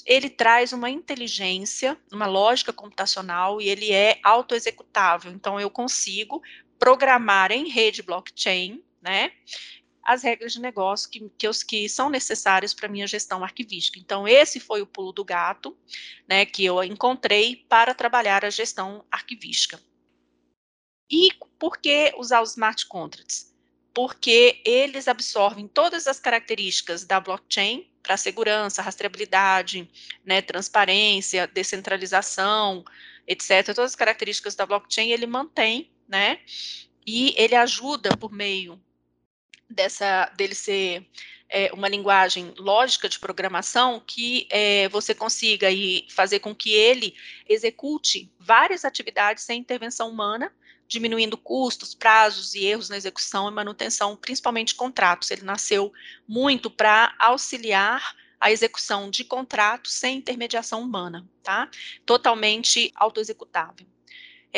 [0.06, 5.32] Ele traz uma inteligência, uma lógica computacional e ele é autoexecutável.
[5.32, 6.42] Então eu consigo
[6.78, 9.32] programar em rede blockchain, né?
[10.08, 14.00] As regras de negócio que, que, os, que são necessárias para minha gestão arquivística.
[14.00, 15.78] Então, esse foi o pulo do gato,
[16.26, 19.78] né, que eu encontrei para trabalhar a gestão arquivística.
[21.12, 23.54] E por que usar os smart contracts?
[23.94, 29.90] Porque eles absorvem todas as características da blockchain para segurança, rastreabilidade,
[30.24, 32.86] né, transparência, descentralização,
[33.28, 33.66] etc.
[33.66, 36.40] Todas as características da blockchain ele mantém, né?
[37.06, 38.82] E ele ajuda por meio
[39.70, 41.06] dessa dele ser
[41.50, 47.16] é, uma linguagem lógica de programação que é, você consiga aí fazer com que ele
[47.48, 50.52] execute várias atividades sem intervenção humana,
[50.88, 55.32] diminuindo custos, prazos e erros na execução e manutenção, principalmente contratos.
[55.32, 55.92] Ele nasceu
[56.28, 61.70] muito para auxiliar a execução de contratos sem intermediação humana, tá?
[62.06, 63.86] Totalmente autoexecutável.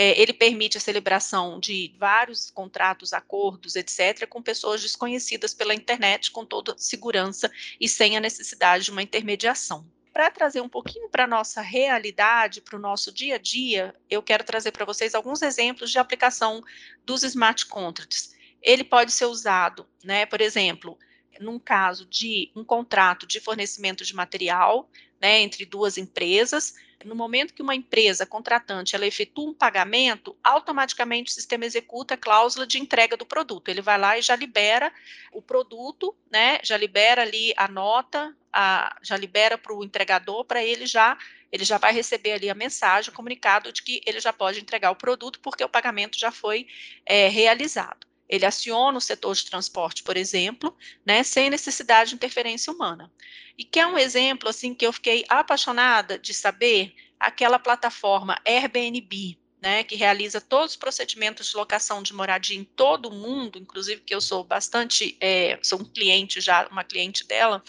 [0.02, 6.32] É, ele permite a celebração de vários contratos, acordos, etc., com pessoas desconhecidas pela internet,
[6.32, 9.86] com toda segurança e sem a necessidade de uma intermediação.
[10.14, 14.24] Para trazer um pouquinho para a nossa realidade, para o nosso dia a dia, eu
[14.24, 16.64] quero trazer para vocês alguns exemplos de aplicação
[17.06, 18.34] dos smart contracts.
[18.62, 20.98] Ele pode ser usado, né, por exemplo,
[21.42, 24.90] num caso de um contrato de fornecimento de material,
[25.22, 31.32] né, entre duas empresas, no momento que uma empresa contratante ela efetua um pagamento, automaticamente
[31.32, 33.70] o sistema executa a cláusula de entrega do produto.
[33.70, 34.92] Ele vai lá e já libera
[35.32, 36.60] o produto, né?
[36.64, 41.18] Já libera ali a nota, a, já libera para o entregador para ele já
[41.52, 44.92] ele já vai receber ali a mensagem, o comunicado de que ele já pode entregar
[44.92, 46.68] o produto porque o pagamento já foi
[47.04, 48.06] é, realizado.
[48.30, 53.12] Ele aciona o setor de transporte, por exemplo, né, sem necessidade de interferência humana.
[53.58, 59.38] E que é um exemplo assim que eu fiquei apaixonada de saber aquela plataforma Airbnb,
[59.62, 64.02] né, que realiza todos os procedimentos de locação de moradia em todo o mundo, inclusive
[64.02, 67.62] que eu sou bastante, é, sou um cliente já, uma cliente dela,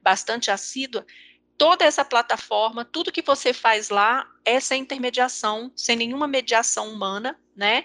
[0.00, 1.04] bastante assídua.
[1.58, 7.38] Toda essa plataforma, tudo que você faz lá é sem intermediação, sem nenhuma mediação humana,
[7.54, 7.84] né?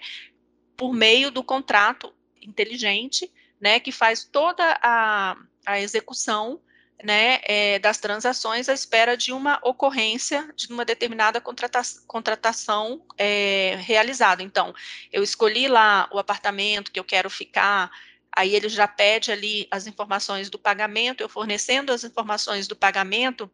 [0.75, 6.61] Por meio do contrato inteligente, né, que faz toda a, a execução
[7.03, 13.75] né, é, das transações à espera de uma ocorrência de uma determinada contrata contratação é,
[13.79, 14.41] realizada.
[14.41, 14.73] Então,
[15.11, 17.91] eu escolhi lá o apartamento que eu quero ficar,
[18.35, 23.49] aí ele já pede ali as informações do pagamento, eu fornecendo as informações do pagamento,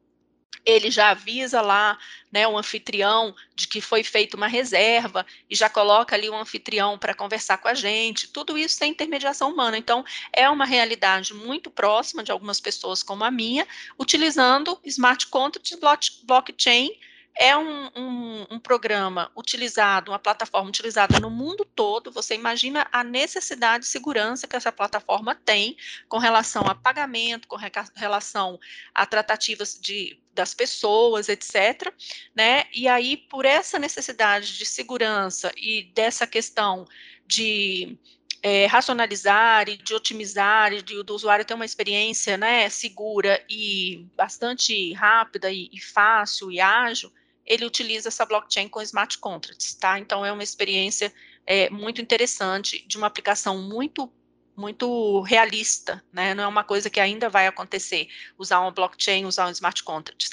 [0.65, 1.97] ele já avisa lá,
[2.31, 6.97] né, o anfitrião de que foi feita uma reserva e já coloca ali o anfitrião
[6.97, 8.27] para conversar com a gente.
[8.27, 9.77] Tudo isso é intermediação humana.
[9.77, 13.67] Então, é uma realidade muito próxima de algumas pessoas como a minha,
[13.99, 15.77] utilizando smart contracts
[16.23, 16.91] blockchain
[17.35, 22.11] é um, um, um, programa utilizado, uma plataforma utilizada no mundo todo.
[22.11, 25.75] Você imagina a necessidade de segurança que essa plataforma tem
[26.07, 27.57] com relação a pagamento, com
[27.95, 28.59] relação
[28.93, 31.91] a tratativas de, das pessoas, etc.
[32.35, 32.65] Né?
[32.71, 36.85] E aí, por essa necessidade de segurança e dessa questão
[37.25, 37.97] de
[38.43, 44.05] é, racionalizar e de otimizar e de, do usuário ter uma experiência né, segura e
[44.17, 47.11] bastante rápida e, e fácil e ágil,
[47.45, 49.99] ele utiliza essa blockchain com smart contracts, tá?
[49.99, 51.13] Então é uma experiência
[51.45, 54.11] é, muito interessante de uma aplicação muito
[54.55, 56.35] muito realista, né?
[56.35, 60.29] Não é uma coisa que ainda vai acontecer usar uma blockchain, usar um smart contracts.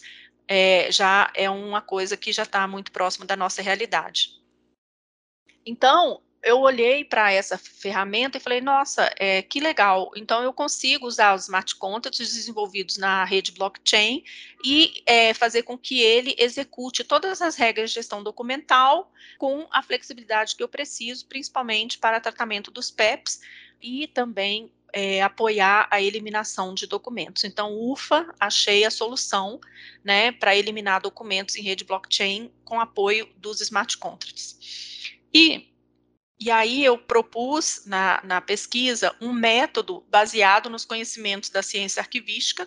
[0.46, 4.38] É, já é uma coisa que já está muito próximo da nossa realidade.
[5.64, 10.10] Então, eu olhei para essa ferramenta e falei, nossa, é, que legal.
[10.16, 14.24] Então, eu consigo usar os smart contracts desenvolvidos na rede blockchain
[14.64, 19.82] e é, fazer com que ele execute todas as regras de gestão documental com a
[19.82, 23.40] flexibilidade que eu preciso, principalmente para tratamento dos PEPs
[23.82, 27.44] e também é, apoiar a eliminação de documentos.
[27.44, 29.60] Então, UFA, achei a solução
[30.02, 34.58] né, para eliminar documentos em rede blockchain com apoio dos smart contracts.
[35.32, 35.70] E
[36.40, 42.66] e aí eu propus na, na pesquisa um método baseado nos conhecimentos da ciência arquivística,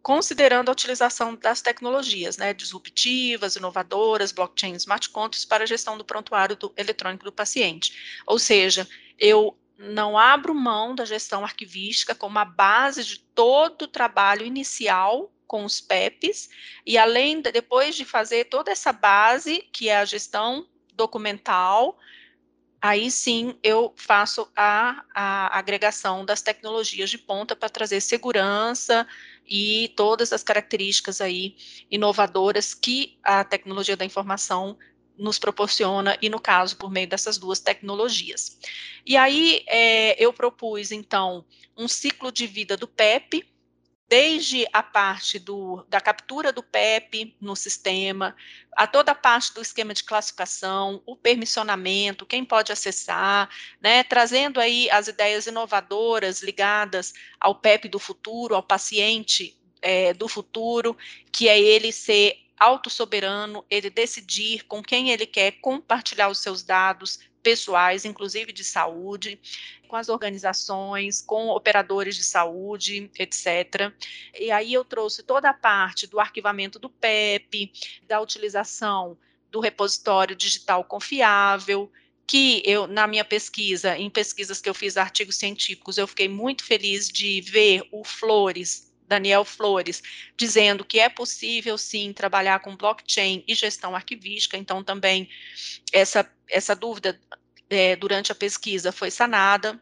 [0.00, 6.04] considerando a utilização das tecnologias né, disruptivas, inovadoras, blockchain, smart contracts para a gestão do
[6.04, 8.22] prontuário do, eletrônico do paciente.
[8.24, 13.88] Ou seja, eu não abro mão da gestão arquivística como a base de todo o
[13.88, 16.50] trabalho inicial com os PEPs,
[16.86, 21.98] e além, de, depois de fazer toda essa base, que é a gestão documental,
[22.80, 29.06] aí sim eu faço a, a agregação das tecnologias de ponta para trazer segurança
[29.46, 31.56] e todas as características aí
[31.90, 34.76] inovadoras que a tecnologia da informação
[35.18, 38.56] nos proporciona, e no caso, por meio dessas duas tecnologias.
[39.04, 41.44] E aí é, eu propus, então,
[41.76, 43.44] um ciclo de vida do PEP,
[44.08, 48.34] desde a parte do, da captura do PEP no sistema,
[48.74, 54.60] a toda a parte do esquema de classificação, o permissionamento, quem pode acessar, né, trazendo
[54.60, 60.96] aí as ideias inovadoras ligadas ao PEP do futuro, ao paciente é, do futuro,
[61.30, 67.20] que é ele ser autossoberano, ele decidir com quem ele quer compartilhar os seus dados
[67.42, 69.38] pessoais, inclusive de saúde,
[69.86, 73.92] com as organizações, com operadores de saúde, etc.
[74.38, 77.72] E aí eu trouxe toda a parte do arquivamento do PEP,
[78.06, 79.16] da utilização
[79.50, 81.90] do repositório digital confiável,
[82.26, 86.62] que eu, na minha pesquisa, em pesquisas que eu fiz artigos científicos, eu fiquei muito
[86.62, 90.02] feliz de ver o Flores, Daniel Flores,
[90.36, 95.30] dizendo que é possível sim trabalhar com blockchain e gestão arquivística, então também
[95.90, 97.18] essa, essa dúvida
[97.70, 99.80] é, durante a pesquisa foi sanada.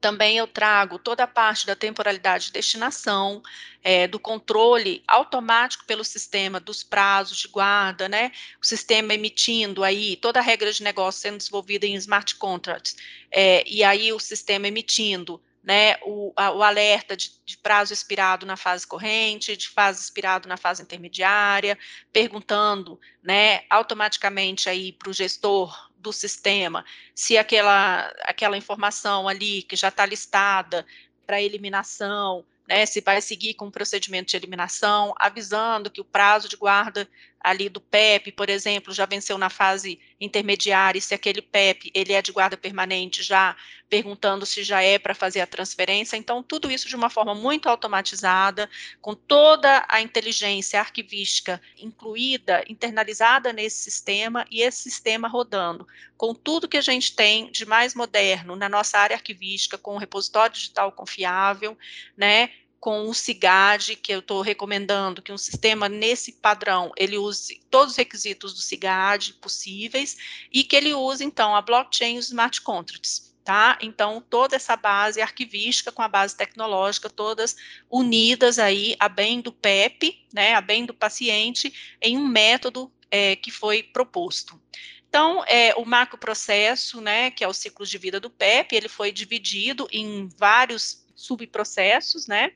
[0.00, 3.42] Também eu trago toda a parte da temporalidade de destinação,
[3.82, 8.30] é, do controle automático pelo sistema dos prazos de guarda, né?
[8.62, 12.96] O sistema emitindo aí toda a regra de negócio sendo desenvolvida em smart contracts,
[13.30, 18.46] é, e aí o sistema emitindo né, o, a, o alerta de, de, prazo expirado
[18.46, 21.78] na fase corrente, de fase expirado na fase intermediária,
[22.12, 29.76] perguntando, né, automaticamente aí para o gestor do sistema se aquela, aquela informação ali que
[29.76, 30.86] já está listada
[31.26, 36.48] para eliminação, né, se vai seguir com o procedimento de eliminação, avisando que o prazo
[36.48, 37.08] de guarda
[37.40, 42.12] ali do PEP, por exemplo, já venceu na fase intermediária, e se aquele PEP ele
[42.12, 43.56] é de guarda permanente, já
[43.88, 46.16] perguntando se já é para fazer a transferência.
[46.16, 48.68] Então, tudo isso de uma forma muito automatizada,
[49.00, 56.68] com toda a inteligência arquivística incluída, internalizada nesse sistema, e esse sistema rodando, com tudo
[56.68, 60.92] que a gente tem de mais moderno na nossa área arquivística, com o repositório digital
[60.92, 61.78] confiável,
[62.16, 67.60] né, com o CIGAD, que eu estou recomendando que um sistema nesse padrão, ele use
[67.70, 70.16] todos os requisitos do CIGAD possíveis,
[70.52, 73.78] e que ele use, então, a blockchain e os smart contracts, tá?
[73.80, 77.56] Então, toda essa base arquivística com a base tecnológica, todas
[77.90, 83.34] unidas aí a bem do PEP, né, a bem do paciente, em um método é,
[83.34, 84.60] que foi proposto.
[85.08, 89.10] Então, é, o macroprocesso, né, que é o ciclo de vida do PEP, ele foi
[89.10, 92.52] dividido em vários subprocessos, né?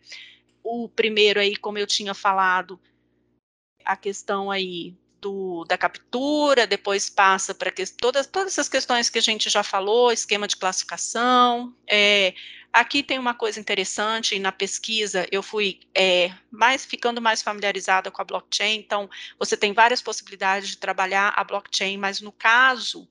[0.63, 2.81] O primeiro aí, como eu tinha falado,
[3.85, 9.19] a questão aí do, da captura, depois passa para que, todas, todas essas questões que
[9.19, 11.75] a gente já falou, esquema de classificação.
[11.91, 12.35] É,
[12.73, 18.23] aqui tem uma coisa interessante, na pesquisa eu fui é, mais ficando mais familiarizada com
[18.23, 23.09] a blockchain, então você tem várias possibilidades de trabalhar a blockchain, mas no caso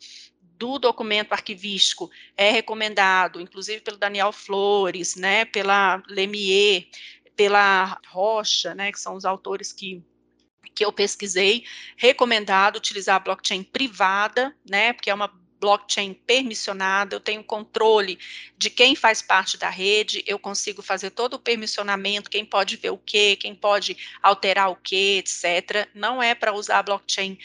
[0.62, 6.88] do documento arquivístico é recomendado, inclusive pelo Daniel Flores, né, pela Lemier,
[7.36, 10.04] pela Rocha, né, que são os autores que
[10.74, 11.66] que eu pesquisei,
[11.98, 15.28] recomendado utilizar a blockchain privada, né, porque é uma
[15.60, 18.18] blockchain permissionada, eu tenho controle
[18.58, 22.92] de quem faz parte da rede, eu consigo fazer todo o permissionamento, quem pode ver
[22.92, 25.90] o que, quem pode alterar o que, etc.
[25.94, 27.38] Não é para usar a blockchain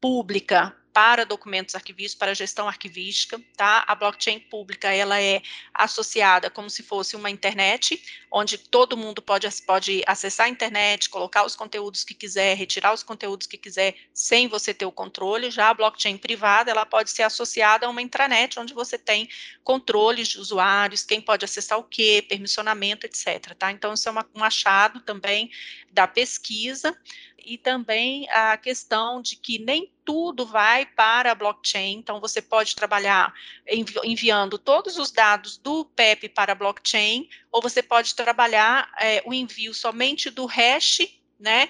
[0.00, 3.84] pública para documentos arquivísticos, para gestão arquivística, tá?
[3.88, 5.42] A blockchain pública, ela é
[5.74, 11.44] associada como se fosse uma internet, onde todo mundo pode, pode acessar a internet, colocar
[11.44, 15.50] os conteúdos que quiser, retirar os conteúdos que quiser, sem você ter o controle.
[15.50, 19.28] Já a blockchain privada, ela pode ser associada a uma intranet, onde você tem
[19.64, 23.72] controles de usuários, quem pode acessar o quê, permissionamento, etc, tá?
[23.72, 25.50] Então, isso é uma, um achado também
[25.90, 26.96] da pesquisa,
[27.44, 32.74] e também a questão de que nem tudo vai para a blockchain, então você pode
[32.74, 33.32] trabalhar
[33.68, 39.22] envi enviando todos os dados do PEP para a blockchain, ou você pode trabalhar é,
[39.24, 40.98] o envio somente do hash,
[41.38, 41.68] né,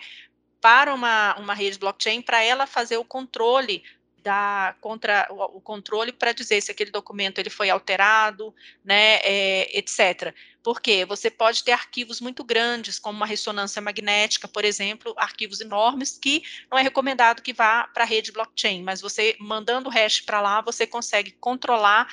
[0.61, 3.83] para uma, uma rede blockchain, para ela fazer o controle
[4.25, 8.53] da contra o, controle para dizer se aquele documento ele foi alterado,
[8.83, 10.35] né, é, etc.
[10.63, 16.19] Porque você pode ter arquivos muito grandes, como uma ressonância magnética, por exemplo, arquivos enormes
[16.21, 20.23] que não é recomendado que vá para a rede blockchain, mas você mandando o hash
[20.23, 22.09] para lá, você consegue controlar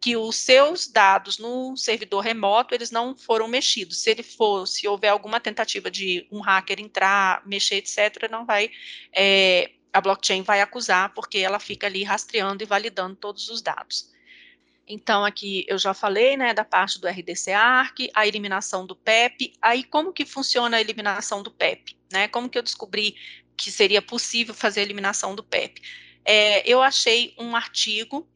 [0.00, 3.98] que os seus dados no servidor remoto eles não foram mexidos.
[3.98, 8.70] Se ele for, se houver alguma tentativa de um hacker entrar, mexer, etc., não vai
[9.12, 14.12] é, a blockchain vai acusar, porque ela fica ali rastreando e validando todos os dados.
[14.86, 19.54] Então, aqui eu já falei, né, da parte do RDC ARC, a eliminação do PEP,
[19.60, 23.16] aí como que funciona a eliminação do PEP, né, como que eu descobri
[23.56, 25.80] que seria possível fazer a eliminação do PEP?
[26.26, 28.28] É, eu achei um artigo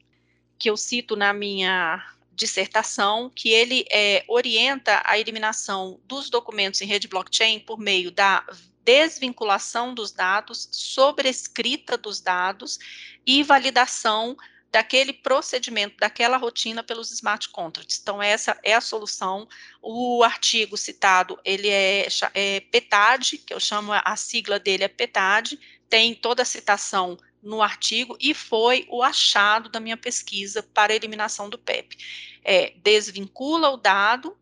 [0.57, 2.03] que eu cito na minha
[2.33, 8.43] dissertação, que ele é, orienta a eliminação dos documentos em rede blockchain por meio da
[8.83, 12.79] desvinculação dos dados, sobrescrita dos dados
[13.25, 14.35] e validação
[14.71, 17.99] daquele procedimento, daquela rotina pelos smart contracts.
[18.01, 19.47] Então, essa é a solução.
[19.81, 25.59] O artigo citado, ele é, é PETAD, que eu chamo, a sigla dele é PETAD,
[25.89, 31.49] tem toda a citação no artigo e foi o achado da minha pesquisa para eliminação
[31.49, 31.97] do PEP.
[32.43, 34.37] É, desvincula o dado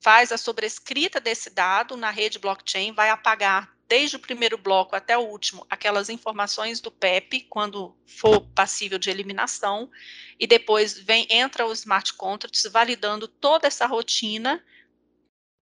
[0.00, 5.18] faz a sobrescrita desse dado na rede blockchain, vai apagar desde o primeiro bloco até
[5.18, 9.90] o último aquelas informações do PEP, quando for passível de eliminação,
[10.38, 14.64] e depois vem entra o smart contracts validando toda essa rotina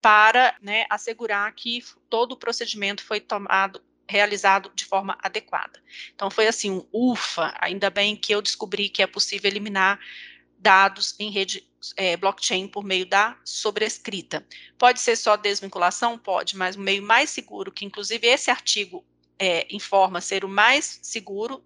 [0.00, 5.82] para né, assegurar que todo o procedimento foi tomado realizado de forma adequada.
[6.14, 9.98] Então foi assim, um ufa, ainda bem que eu descobri que é possível eliminar
[10.58, 14.44] dados em rede é, blockchain por meio da sobrescrita.
[14.76, 16.18] Pode ser só desvinculação?
[16.18, 19.04] Pode, mas o meio mais seguro, que inclusive esse artigo
[19.38, 21.62] é, informa ser o mais seguro,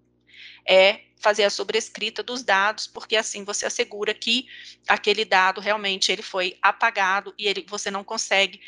[0.65, 4.47] é fazer a sobrescrita dos dados, porque assim você assegura que
[4.87, 8.59] aquele dado realmente ele foi apagado e ele, você não consegue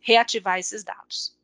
[0.00, 1.34] reativar esses dados.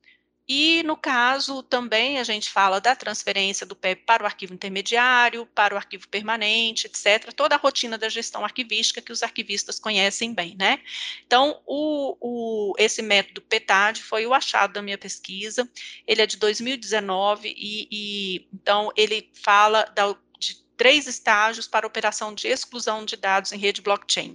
[0.52, 5.46] E no caso também a gente fala da transferência do PEP para o arquivo intermediário,
[5.54, 7.32] para o arquivo permanente, etc.
[7.32, 10.80] Toda a rotina da gestão arquivística que os arquivistas conhecem bem, né?
[11.24, 15.70] Então, o, o, esse método PETAD foi o achado da minha pesquisa.
[16.04, 22.34] Ele é de 2019 e, e então ele fala da, de três estágios para operação
[22.34, 24.34] de exclusão de dados em rede blockchain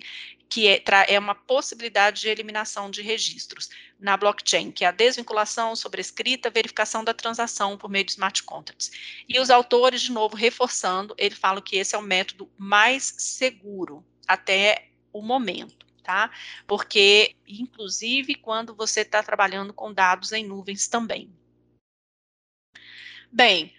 [0.50, 3.70] que é, é, uma possibilidade de eliminação de registros
[4.00, 8.92] na blockchain, que é a desvinculação, sobrescrita, verificação da transação por meio de smart contracts.
[9.28, 14.06] E os autores, de novo, reforçando, ele fala que esse é o método mais seguro
[14.28, 16.32] até o momento, tá?
[16.68, 21.30] Porque, inclusive, quando você está trabalhando com dados em nuvens também.
[23.32, 23.74] Bem,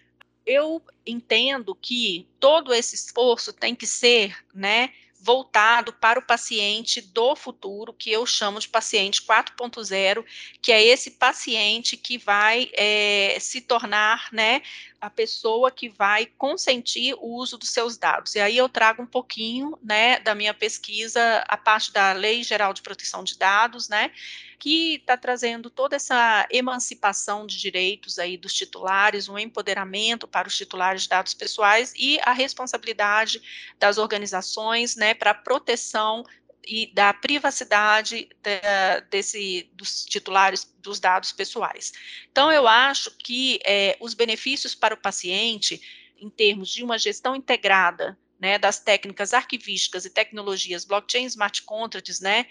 [0.44, 7.34] eu entendo que todo esse esforço tem que ser, né, voltado para o paciente do
[7.34, 10.24] futuro, que eu chamo de paciente 4.0,
[10.62, 14.62] que é esse paciente que vai é, se tornar, né,
[15.00, 18.34] a pessoa que vai consentir o uso dos seus dados.
[18.34, 22.72] E aí eu trago um pouquinho, né, da minha pesquisa, a parte da Lei Geral
[22.72, 24.10] de Proteção de Dados, né,
[24.58, 30.56] que está trazendo toda essa emancipação de direitos aí dos titulares, um empoderamento para os
[30.56, 33.40] titulares de dados pessoais e a responsabilidade
[33.78, 36.24] das organizações, né, para a proteção
[36.66, 41.92] e da privacidade da, desse, dos titulares dos dados pessoais.
[42.30, 45.80] Então, eu acho que é, os benefícios para o paciente,
[46.18, 52.20] em termos de uma gestão integrada né, das técnicas arquivísticas e tecnologias blockchain smart contracts,
[52.20, 52.46] né,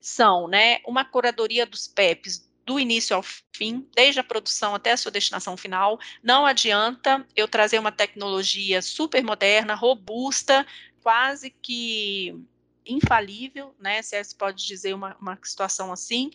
[0.00, 3.22] são, né, uma curadoria dos PEPs do início ao
[3.54, 5.98] fim, desde a produção até a sua destinação final.
[6.22, 10.66] Não adianta eu trazer uma tecnologia super moderna, robusta,
[11.02, 12.34] quase que
[12.86, 16.30] infalível, né, se é, se pode dizer uma, uma situação assim,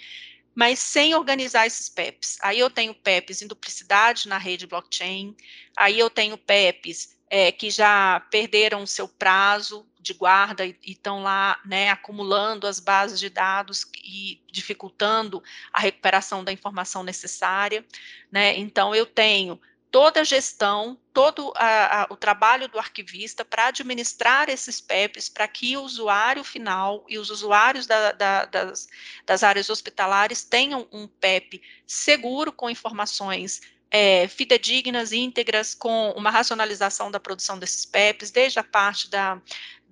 [0.56, 2.38] mas sem organizar esses PEPs.
[2.42, 5.36] Aí eu tenho PEPs em duplicidade na rede blockchain,
[5.76, 11.22] aí eu tenho PEPs é, que já perderam o seu prazo de guarda e estão
[11.22, 17.86] lá né, acumulando as bases de dados e dificultando a recuperação da informação necessária.
[18.32, 18.58] Né?
[18.58, 19.60] Então, eu tenho
[19.98, 25.48] toda a gestão, todo a, a, o trabalho do arquivista para administrar esses PEPs, para
[25.48, 28.88] que o usuário final e os usuários da, da, das,
[29.26, 37.10] das, áreas hospitalares tenham um PEP seguro, com informações é, fidedignas, íntegras, com uma racionalização
[37.10, 39.42] da produção desses PEPs, desde a parte da,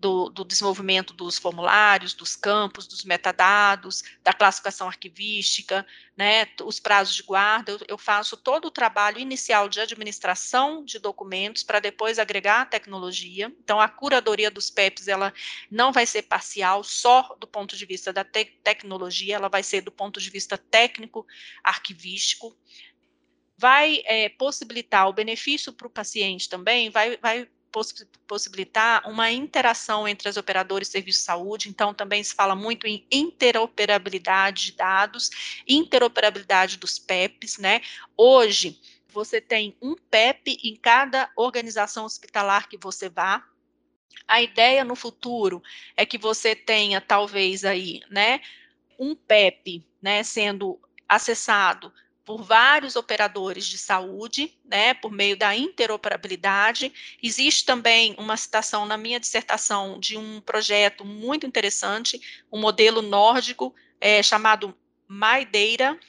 [0.06, 5.84] do, do, desenvolvimento dos formulários, dos campos, dos metadados, da classificação arquivística,
[6.16, 11.00] né, os prazos de guarda, eu, eu faço todo o trabalho inicial de administração de
[11.00, 13.52] documentos para depois agregar a tecnologia.
[13.64, 15.34] Então, a curadoria dos PEPs, ela
[15.72, 19.82] não vai ser parcial só do ponto de vista da te tecnologia, ela vai ser
[19.82, 21.26] do ponto de vista técnico,
[21.64, 22.56] arquivístico,
[23.58, 27.50] vai é, possibilitar o benefício para o paciente também, vai, vai
[28.28, 32.88] possibilitar uma interação entre as operadoras de serviço de saúde, então também se fala muito
[32.88, 35.30] em interoperabilidade de dados,
[35.68, 37.82] interoperabilidade dos PEPs, né?
[38.16, 43.44] Hoje, você tem um PEP em cada organização hospitalar que você vá,
[44.28, 45.62] a ideia no futuro
[45.96, 48.42] é que você tenha talvez aí, né,
[48.98, 51.94] um PEP, né, sendo acessado
[52.26, 56.92] por vários operadores de saúde, né, por meio da interoperabilidade.
[57.22, 62.20] Existe também uma citação na minha dissertação de um projeto muito interessante,
[62.52, 64.76] um modelo nórdico é, chamado
[65.08, 66.00] MyData,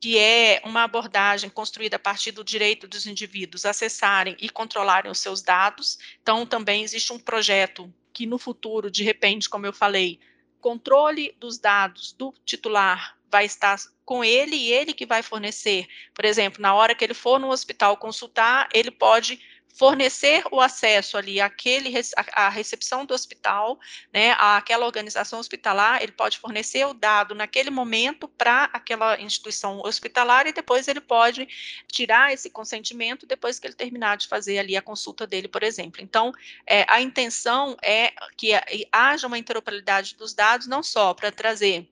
[0.00, 5.18] que é uma abordagem construída a partir do direito dos indivíduos acessarem e controlarem os
[5.18, 5.98] seus dados.
[6.22, 10.20] Então, também existe um projeto que no futuro, de repente, como eu falei,
[10.60, 13.76] controle dos dados do titular vai estar
[14.08, 15.86] com ele e ele que vai fornecer.
[16.14, 19.38] Por exemplo, na hora que ele for no hospital consultar, ele pode
[19.74, 21.92] fornecer o acesso ali àquele,
[22.32, 23.78] à recepção do hospital,
[24.10, 30.46] né, àquela organização hospitalar, ele pode fornecer o dado naquele momento para aquela instituição hospitalar
[30.46, 31.46] e depois ele pode
[31.86, 36.00] tirar esse consentimento depois que ele terminar de fazer ali a consulta dele, por exemplo.
[36.02, 36.32] Então,
[36.66, 38.52] é, a intenção é que
[38.90, 41.86] haja uma interoperabilidade dos dados, não só para trazer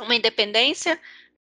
[0.00, 0.98] uma independência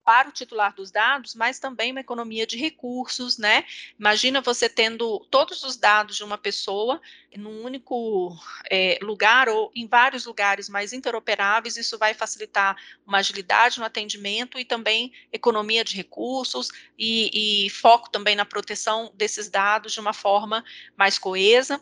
[0.09, 3.67] para o titular dos dados, mas também uma economia de recursos, né?
[4.01, 6.99] Imagina você tendo todos os dados de uma pessoa
[7.37, 8.35] num único
[8.71, 12.75] é, lugar ou em vários lugares mais interoperáveis, isso vai facilitar
[13.07, 19.13] uma agilidade no atendimento e também economia de recursos e, e foco também na proteção
[19.15, 20.65] desses dados de uma forma
[20.97, 21.79] mais coesa.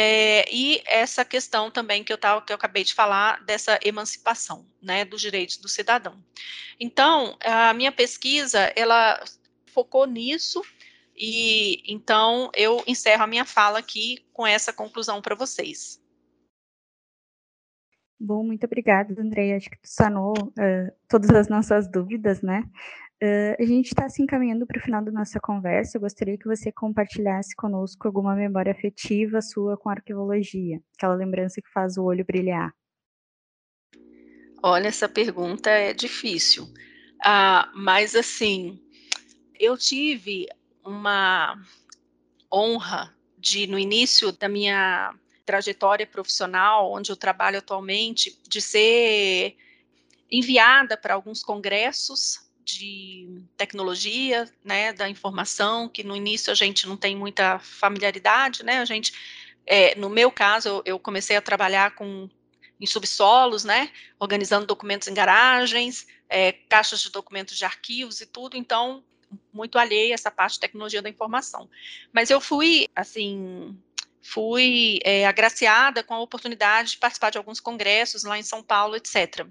[0.00, 4.64] É, e essa questão também que eu, tava, que eu acabei de falar, dessa emancipação
[4.80, 6.22] né, dos direitos do cidadão.
[6.78, 9.20] Então, a minha pesquisa, ela
[9.66, 10.62] focou nisso,
[11.16, 16.00] e então eu encerro a minha fala aqui com essa conclusão para vocês.
[18.20, 19.52] Bom, muito obrigada, Andrei.
[19.52, 22.62] Acho que tu sanou uh, todas as nossas dúvidas, né?
[23.20, 25.96] Uh, a gente está se encaminhando para o final da nossa conversa.
[25.96, 31.68] Eu gostaria que você compartilhasse conosco alguma memória afetiva sua com arqueologia, aquela lembrança que
[31.72, 32.72] faz o olho brilhar.
[34.62, 36.72] Olha, essa pergunta é difícil,
[37.24, 38.80] ah, mas assim,
[39.58, 40.46] eu tive
[40.84, 41.60] uma
[42.52, 45.12] honra de, no início da minha
[45.44, 49.56] trajetória profissional, onde eu trabalho atualmente, de ser
[50.30, 56.96] enviada para alguns congressos de tecnologia, né, da informação, que no início a gente não
[56.96, 59.12] tem muita familiaridade, né, a gente,
[59.66, 62.28] é, no meu caso, eu, comecei a trabalhar com
[62.80, 63.90] em subsolos, né,
[64.20, 69.02] organizando documentos em garagens, é, caixas de documentos de arquivos e tudo, então,
[69.52, 71.68] muito alheia essa parte de tecnologia da informação.
[72.12, 73.76] Mas eu fui, assim,
[74.22, 78.96] fui é, agraciada com a oportunidade de participar de alguns congressos lá em São Paulo,
[78.96, 79.46] etc.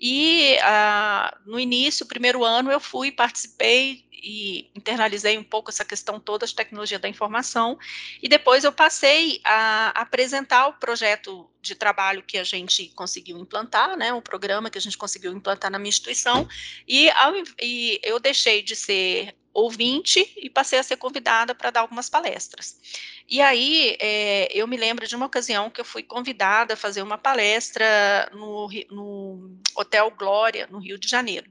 [0.00, 6.18] E ah, no início, primeiro ano, eu fui, participei e internalizei um pouco essa questão
[6.18, 7.78] toda de tecnologia da informação,
[8.22, 13.96] e depois eu passei a apresentar o projeto de trabalho que a gente conseguiu implantar,
[13.96, 16.48] né, um programa que a gente conseguiu implantar na minha instituição,
[16.86, 21.80] e, ao, e eu deixei de ser ouvinte e passei a ser convidada para dar
[21.80, 22.78] algumas palestras.
[23.28, 27.02] E aí, é, eu me lembro de uma ocasião que eu fui convidada a fazer
[27.02, 31.50] uma palestra no, no Hotel Glória, no Rio de Janeiro.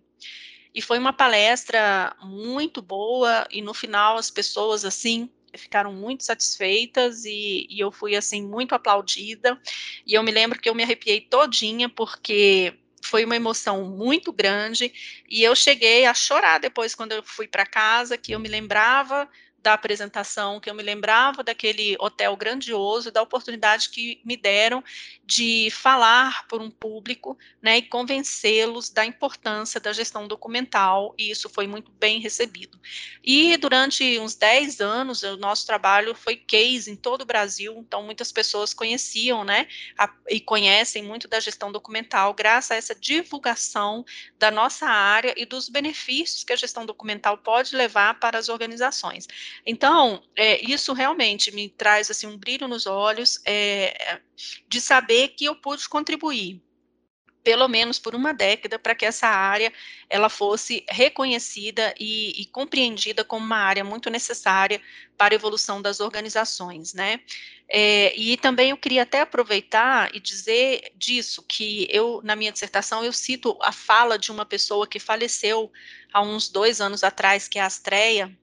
[0.74, 7.26] E foi uma palestra muito boa, e no final as pessoas, assim, ficaram muito satisfeitas
[7.26, 9.60] e, e, eu fui assim muito aplaudida
[10.06, 12.76] e eu me lembro que eu me arrepiei todinha porque
[13.08, 14.94] foi uma emoção muito grande
[15.30, 19.28] e eu cheguei a chorar depois quando eu fui para casa, que eu me lembrava
[19.60, 24.84] da apresentação, que eu me lembrava daquele hotel grandioso, da oportunidade que me deram
[25.26, 31.50] de falar por um público, né, e convencê-los da importância da gestão documental, e isso
[31.50, 32.80] foi muito bem recebido.
[33.24, 38.04] E durante uns 10 anos, o nosso trabalho foi case em todo o Brasil, então
[38.04, 44.06] muitas pessoas conheciam, né, a, e conhecem muito da gestão documental, graças a essa divulgação
[44.40, 49.28] da nossa área e dos benefícios que a gestão documental pode levar para as organizações.
[49.66, 54.20] Então, é, isso realmente me traz assim um brilho nos olhos é,
[54.68, 56.62] de saber que eu pude contribuir
[57.48, 59.72] pelo menos por uma década, para que essa área
[60.10, 64.82] ela fosse reconhecida e, e, compreendida como uma área muito necessária
[65.18, 67.22] para a evolução das organizações, né?
[67.70, 73.02] É, e também eu queria até aproveitar e dizer disso que eu na minha dissertação
[73.02, 75.72] eu cito a fala de uma pessoa que faleceu
[76.12, 78.38] há uns dois anos atrás, que é a Astreia,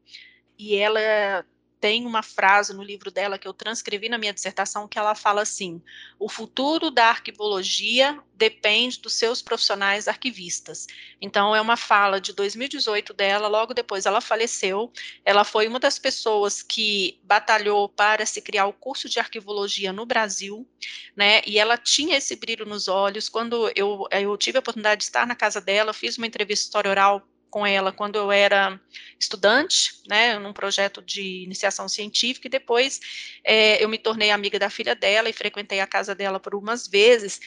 [0.58, 1.44] e ela
[1.84, 5.42] tem uma frase no livro dela que eu transcrevi na minha dissertação que ela fala
[5.42, 5.82] assim:
[6.18, 10.86] o futuro da arquivologia depende dos seus profissionais arquivistas.
[11.20, 14.90] Então é uma fala de 2018 dela, logo depois ela faleceu.
[15.26, 20.06] Ela foi uma das pessoas que batalhou para se criar o curso de arquivologia no
[20.06, 20.66] Brasil,
[21.14, 21.42] né?
[21.46, 23.28] E ela tinha esse brilho nos olhos.
[23.28, 27.28] Quando eu, eu tive a oportunidade de estar na casa dela, fiz uma entrevista oral
[27.54, 28.80] com ela quando eu era
[29.16, 32.98] estudante, né, num projeto de iniciação científica, e depois
[33.44, 36.88] é, eu me tornei amiga da filha dela e frequentei a casa dela por umas
[36.88, 37.40] vezes.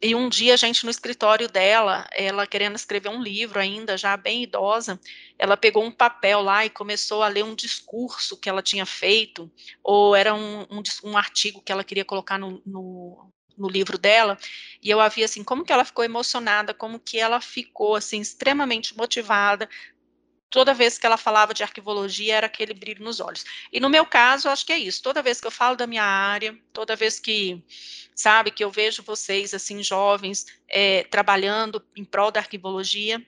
[0.00, 4.16] E um dia, a gente no escritório dela, ela querendo escrever um livro ainda, já
[4.16, 5.00] bem idosa,
[5.36, 9.50] ela pegou um papel lá e começou a ler um discurso que ela tinha feito,
[9.82, 13.28] ou era um, um, um artigo que ela queria colocar no, no,
[13.58, 14.38] no livro dela,
[14.82, 18.96] e eu havia assim, como que ela ficou emocionada, como que ela ficou assim extremamente
[18.96, 19.68] motivada.
[20.50, 23.44] Toda vez que ela falava de arquivologia, era aquele brilho nos olhos.
[23.70, 25.02] E no meu caso, acho que é isso.
[25.02, 27.62] Toda vez que eu falo da minha área, toda vez que,
[28.14, 33.22] sabe, que eu vejo vocês, assim, jovens, é, trabalhando em prol da arquivologia,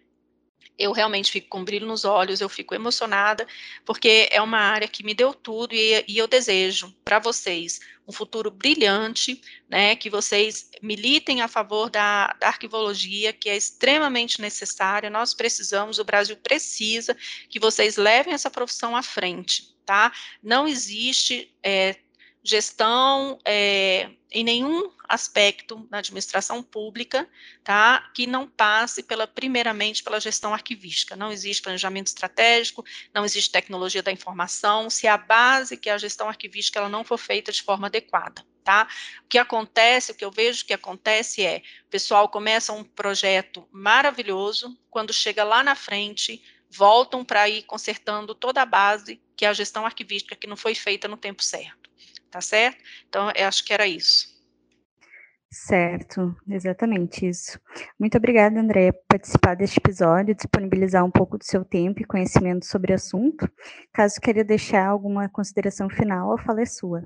[0.80, 3.46] eu realmente fico com brilho nos olhos, eu fico emocionada,
[3.84, 8.12] porque é uma área que me deu tudo e, e eu desejo para vocês um
[8.12, 15.10] futuro brilhante, né, que vocês militem a favor da, da, arquivologia, que é extremamente necessária,
[15.10, 17.16] nós precisamos, o Brasil precisa
[17.48, 20.10] que vocês levem essa profissão à frente, tá?
[20.42, 21.96] Não existe é,
[22.43, 27.28] gestão é, em nenhum aspecto na administração pública,
[27.62, 31.16] tá, que não passe pela primeiramente pela gestão arquivística.
[31.16, 35.99] Não existe planejamento estratégico, não existe tecnologia da informação, se a base que é a
[35.99, 38.88] gestão arquivística ela não for feita de forma adequada, tá?
[39.24, 43.68] O que acontece, o que eu vejo que acontece é, o pessoal começa um projeto
[43.70, 49.49] maravilhoso, quando chega lá na frente, voltam para ir consertando toda a base que é
[49.49, 51.79] a gestão arquivística que não foi feita no tempo certo
[52.30, 52.78] tá certo?
[53.08, 54.30] Então, eu acho que era isso.
[55.52, 57.58] Certo, exatamente isso.
[57.98, 62.64] Muito obrigada, Andréia, por participar deste episódio, disponibilizar um pouco do seu tempo e conhecimento
[62.64, 63.50] sobre o assunto.
[63.92, 67.02] Caso queira deixar alguma consideração final, a fala é sua.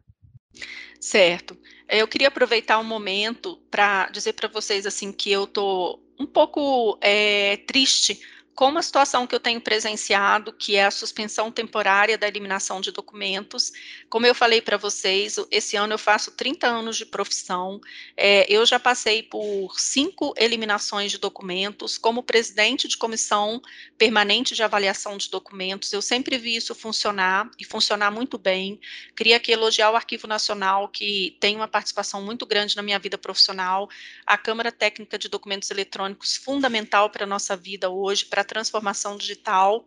[1.00, 1.56] Certo.
[1.88, 6.98] Eu queria aproveitar um momento para dizer para vocês assim que eu estou um pouco
[7.00, 8.20] é, triste
[8.54, 12.92] com uma situação que eu tenho presenciado, que é a suspensão temporária da eliminação de
[12.92, 13.72] documentos.
[14.08, 17.80] Como eu falei para vocês, esse ano eu faço 30 anos de profissão,
[18.16, 23.60] é, eu já passei por cinco eliminações de documentos, como presidente de comissão
[23.98, 28.80] permanente de avaliação de documentos, eu sempre vi isso funcionar, e funcionar muito bem.
[29.16, 33.18] Queria aqui elogiar o Arquivo Nacional, que tem uma participação muito grande na minha vida
[33.18, 33.88] profissional,
[34.24, 39.86] a Câmara Técnica de Documentos Eletrônicos, fundamental para a nossa vida hoje, para transformação digital.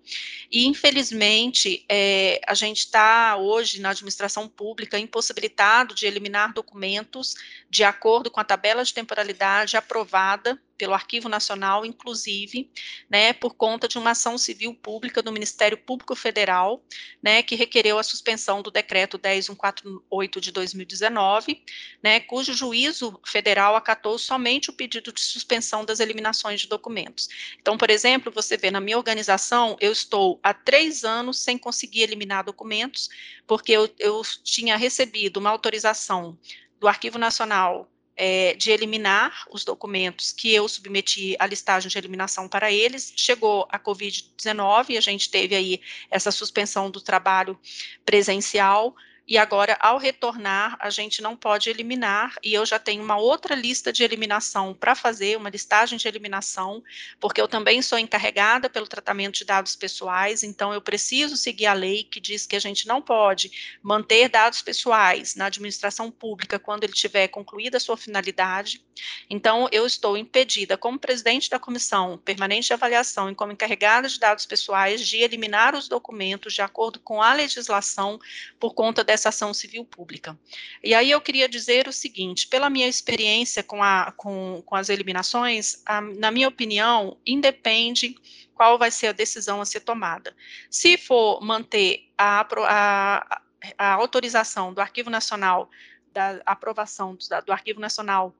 [0.52, 7.36] E, infelizmente, é, a gente está hoje na administração pública impossibilitado de eliminar documentos
[7.70, 12.70] de acordo com a tabela de temporalidade aprovada pelo Arquivo Nacional, inclusive,
[13.10, 16.84] né, por conta de uma ação civil pública do Ministério Público Federal,
[17.22, 21.64] né, que requereu a suspensão do decreto 10148 de 2019,
[22.04, 27.28] né, cujo juízo federal acatou somente o pedido de suspensão das eliminações de documentos.
[27.60, 32.02] Então, por exemplo, você vê na minha organização, eu estou há três anos sem conseguir
[32.02, 33.10] eliminar documentos,
[33.46, 36.38] porque eu, eu tinha recebido uma autorização
[36.80, 42.50] do Arquivo Nacional é, de eliminar os documentos que eu submeti à listagem de eliminação
[42.50, 43.14] para eles.
[43.16, 47.58] Chegou a Covid-19 e a gente teve aí essa suspensão do trabalho
[48.04, 48.96] presencial
[49.28, 53.54] e agora, ao retornar, a gente não pode eliminar, e eu já tenho uma outra
[53.54, 56.82] lista de eliminação para fazer, uma listagem de eliminação,
[57.20, 61.74] porque eu também sou encarregada pelo tratamento de dados pessoais, então eu preciso seguir a
[61.74, 63.52] lei que diz que a gente não pode
[63.84, 68.87] manter dados pessoais na administração pública quando ele tiver concluída a sua finalidade.
[69.30, 74.20] Então, eu estou impedida, como presidente da comissão permanente de avaliação e como encarregada de
[74.20, 78.20] dados pessoais, de eliminar os documentos de acordo com a legislação
[78.60, 80.38] por conta dessa ação civil pública.
[80.84, 84.90] E aí eu queria dizer o seguinte, pela minha experiência com, a, com, com as
[84.90, 88.16] eliminações, a, na minha opinião, independe
[88.54, 90.36] qual vai ser a decisão a ser tomada.
[90.70, 93.42] Se for manter a, a,
[93.78, 95.70] a autorização do Arquivo Nacional,
[96.12, 98.34] da aprovação do, do Arquivo Nacional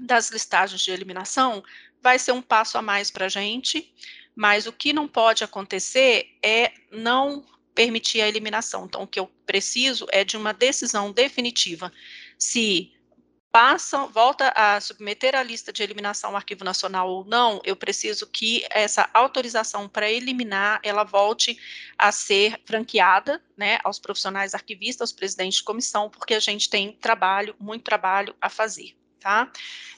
[0.00, 1.62] das listagens de eliminação,
[2.00, 3.92] vai ser um passo a mais para a gente,
[4.34, 8.84] mas o que não pode acontecer é não permitir a eliminação.
[8.84, 11.92] Então, o que eu preciso é de uma decisão definitiva.
[12.38, 12.92] Se
[13.50, 18.26] passa, volta a submeter a lista de eliminação ao Arquivo Nacional ou não, eu preciso
[18.26, 21.58] que essa autorização para eliminar, ela volte
[21.98, 26.92] a ser franqueada, né, aos profissionais arquivistas, aos presidentes de comissão, porque a gente tem
[26.92, 28.96] trabalho, muito trabalho a fazer.
[29.22, 29.48] Tá?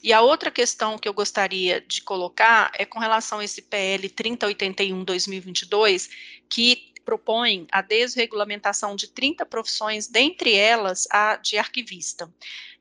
[0.02, 4.06] E a outra questão que eu gostaria de colocar é com relação a esse PL
[4.10, 6.10] 3081-2022,
[6.46, 12.30] que propõe a desregulamentação de 30 profissões, dentre elas a de arquivista.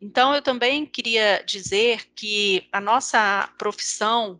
[0.01, 4.37] Então, eu também queria dizer que a nossa profissão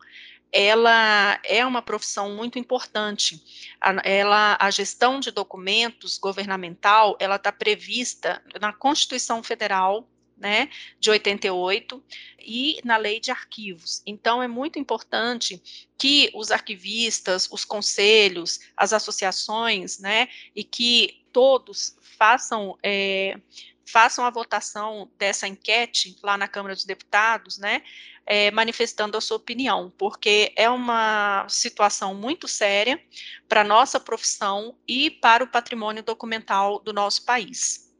[0.52, 3.42] ela é uma profissão muito importante.
[3.82, 10.08] A, ela, a gestão de documentos governamental, ela está prevista na Constituição Federal
[10.44, 10.70] né,
[11.00, 12.04] de 88,
[12.38, 14.02] e na lei de arquivos.
[14.06, 15.64] Então, é muito importante
[15.98, 22.78] que os arquivistas, os conselhos, as associações, né, e que todos façam.
[22.84, 23.40] É,
[23.86, 27.84] façam a votação dessa enquete lá na Câmara dos Deputados, né,
[28.26, 33.00] é, manifestando a sua opinião, porque é uma situação muito séria
[33.48, 37.93] para a nossa profissão e para o patrimônio documental do nosso país.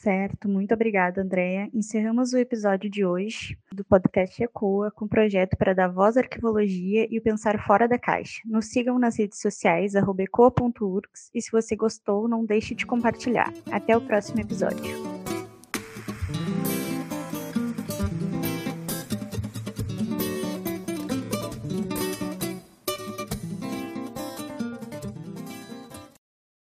[0.00, 1.68] Certo, muito obrigada, Andréia.
[1.74, 6.20] Encerramos o episódio de hoje do podcast Ecoa com o projeto para dar voz à
[6.20, 8.40] arquivologia e o pensar fora da caixa.
[8.46, 13.52] Nos sigam nas redes sociais, ecoa.urgs, e se você gostou, não deixe de compartilhar.
[13.70, 15.19] Até o próximo episódio.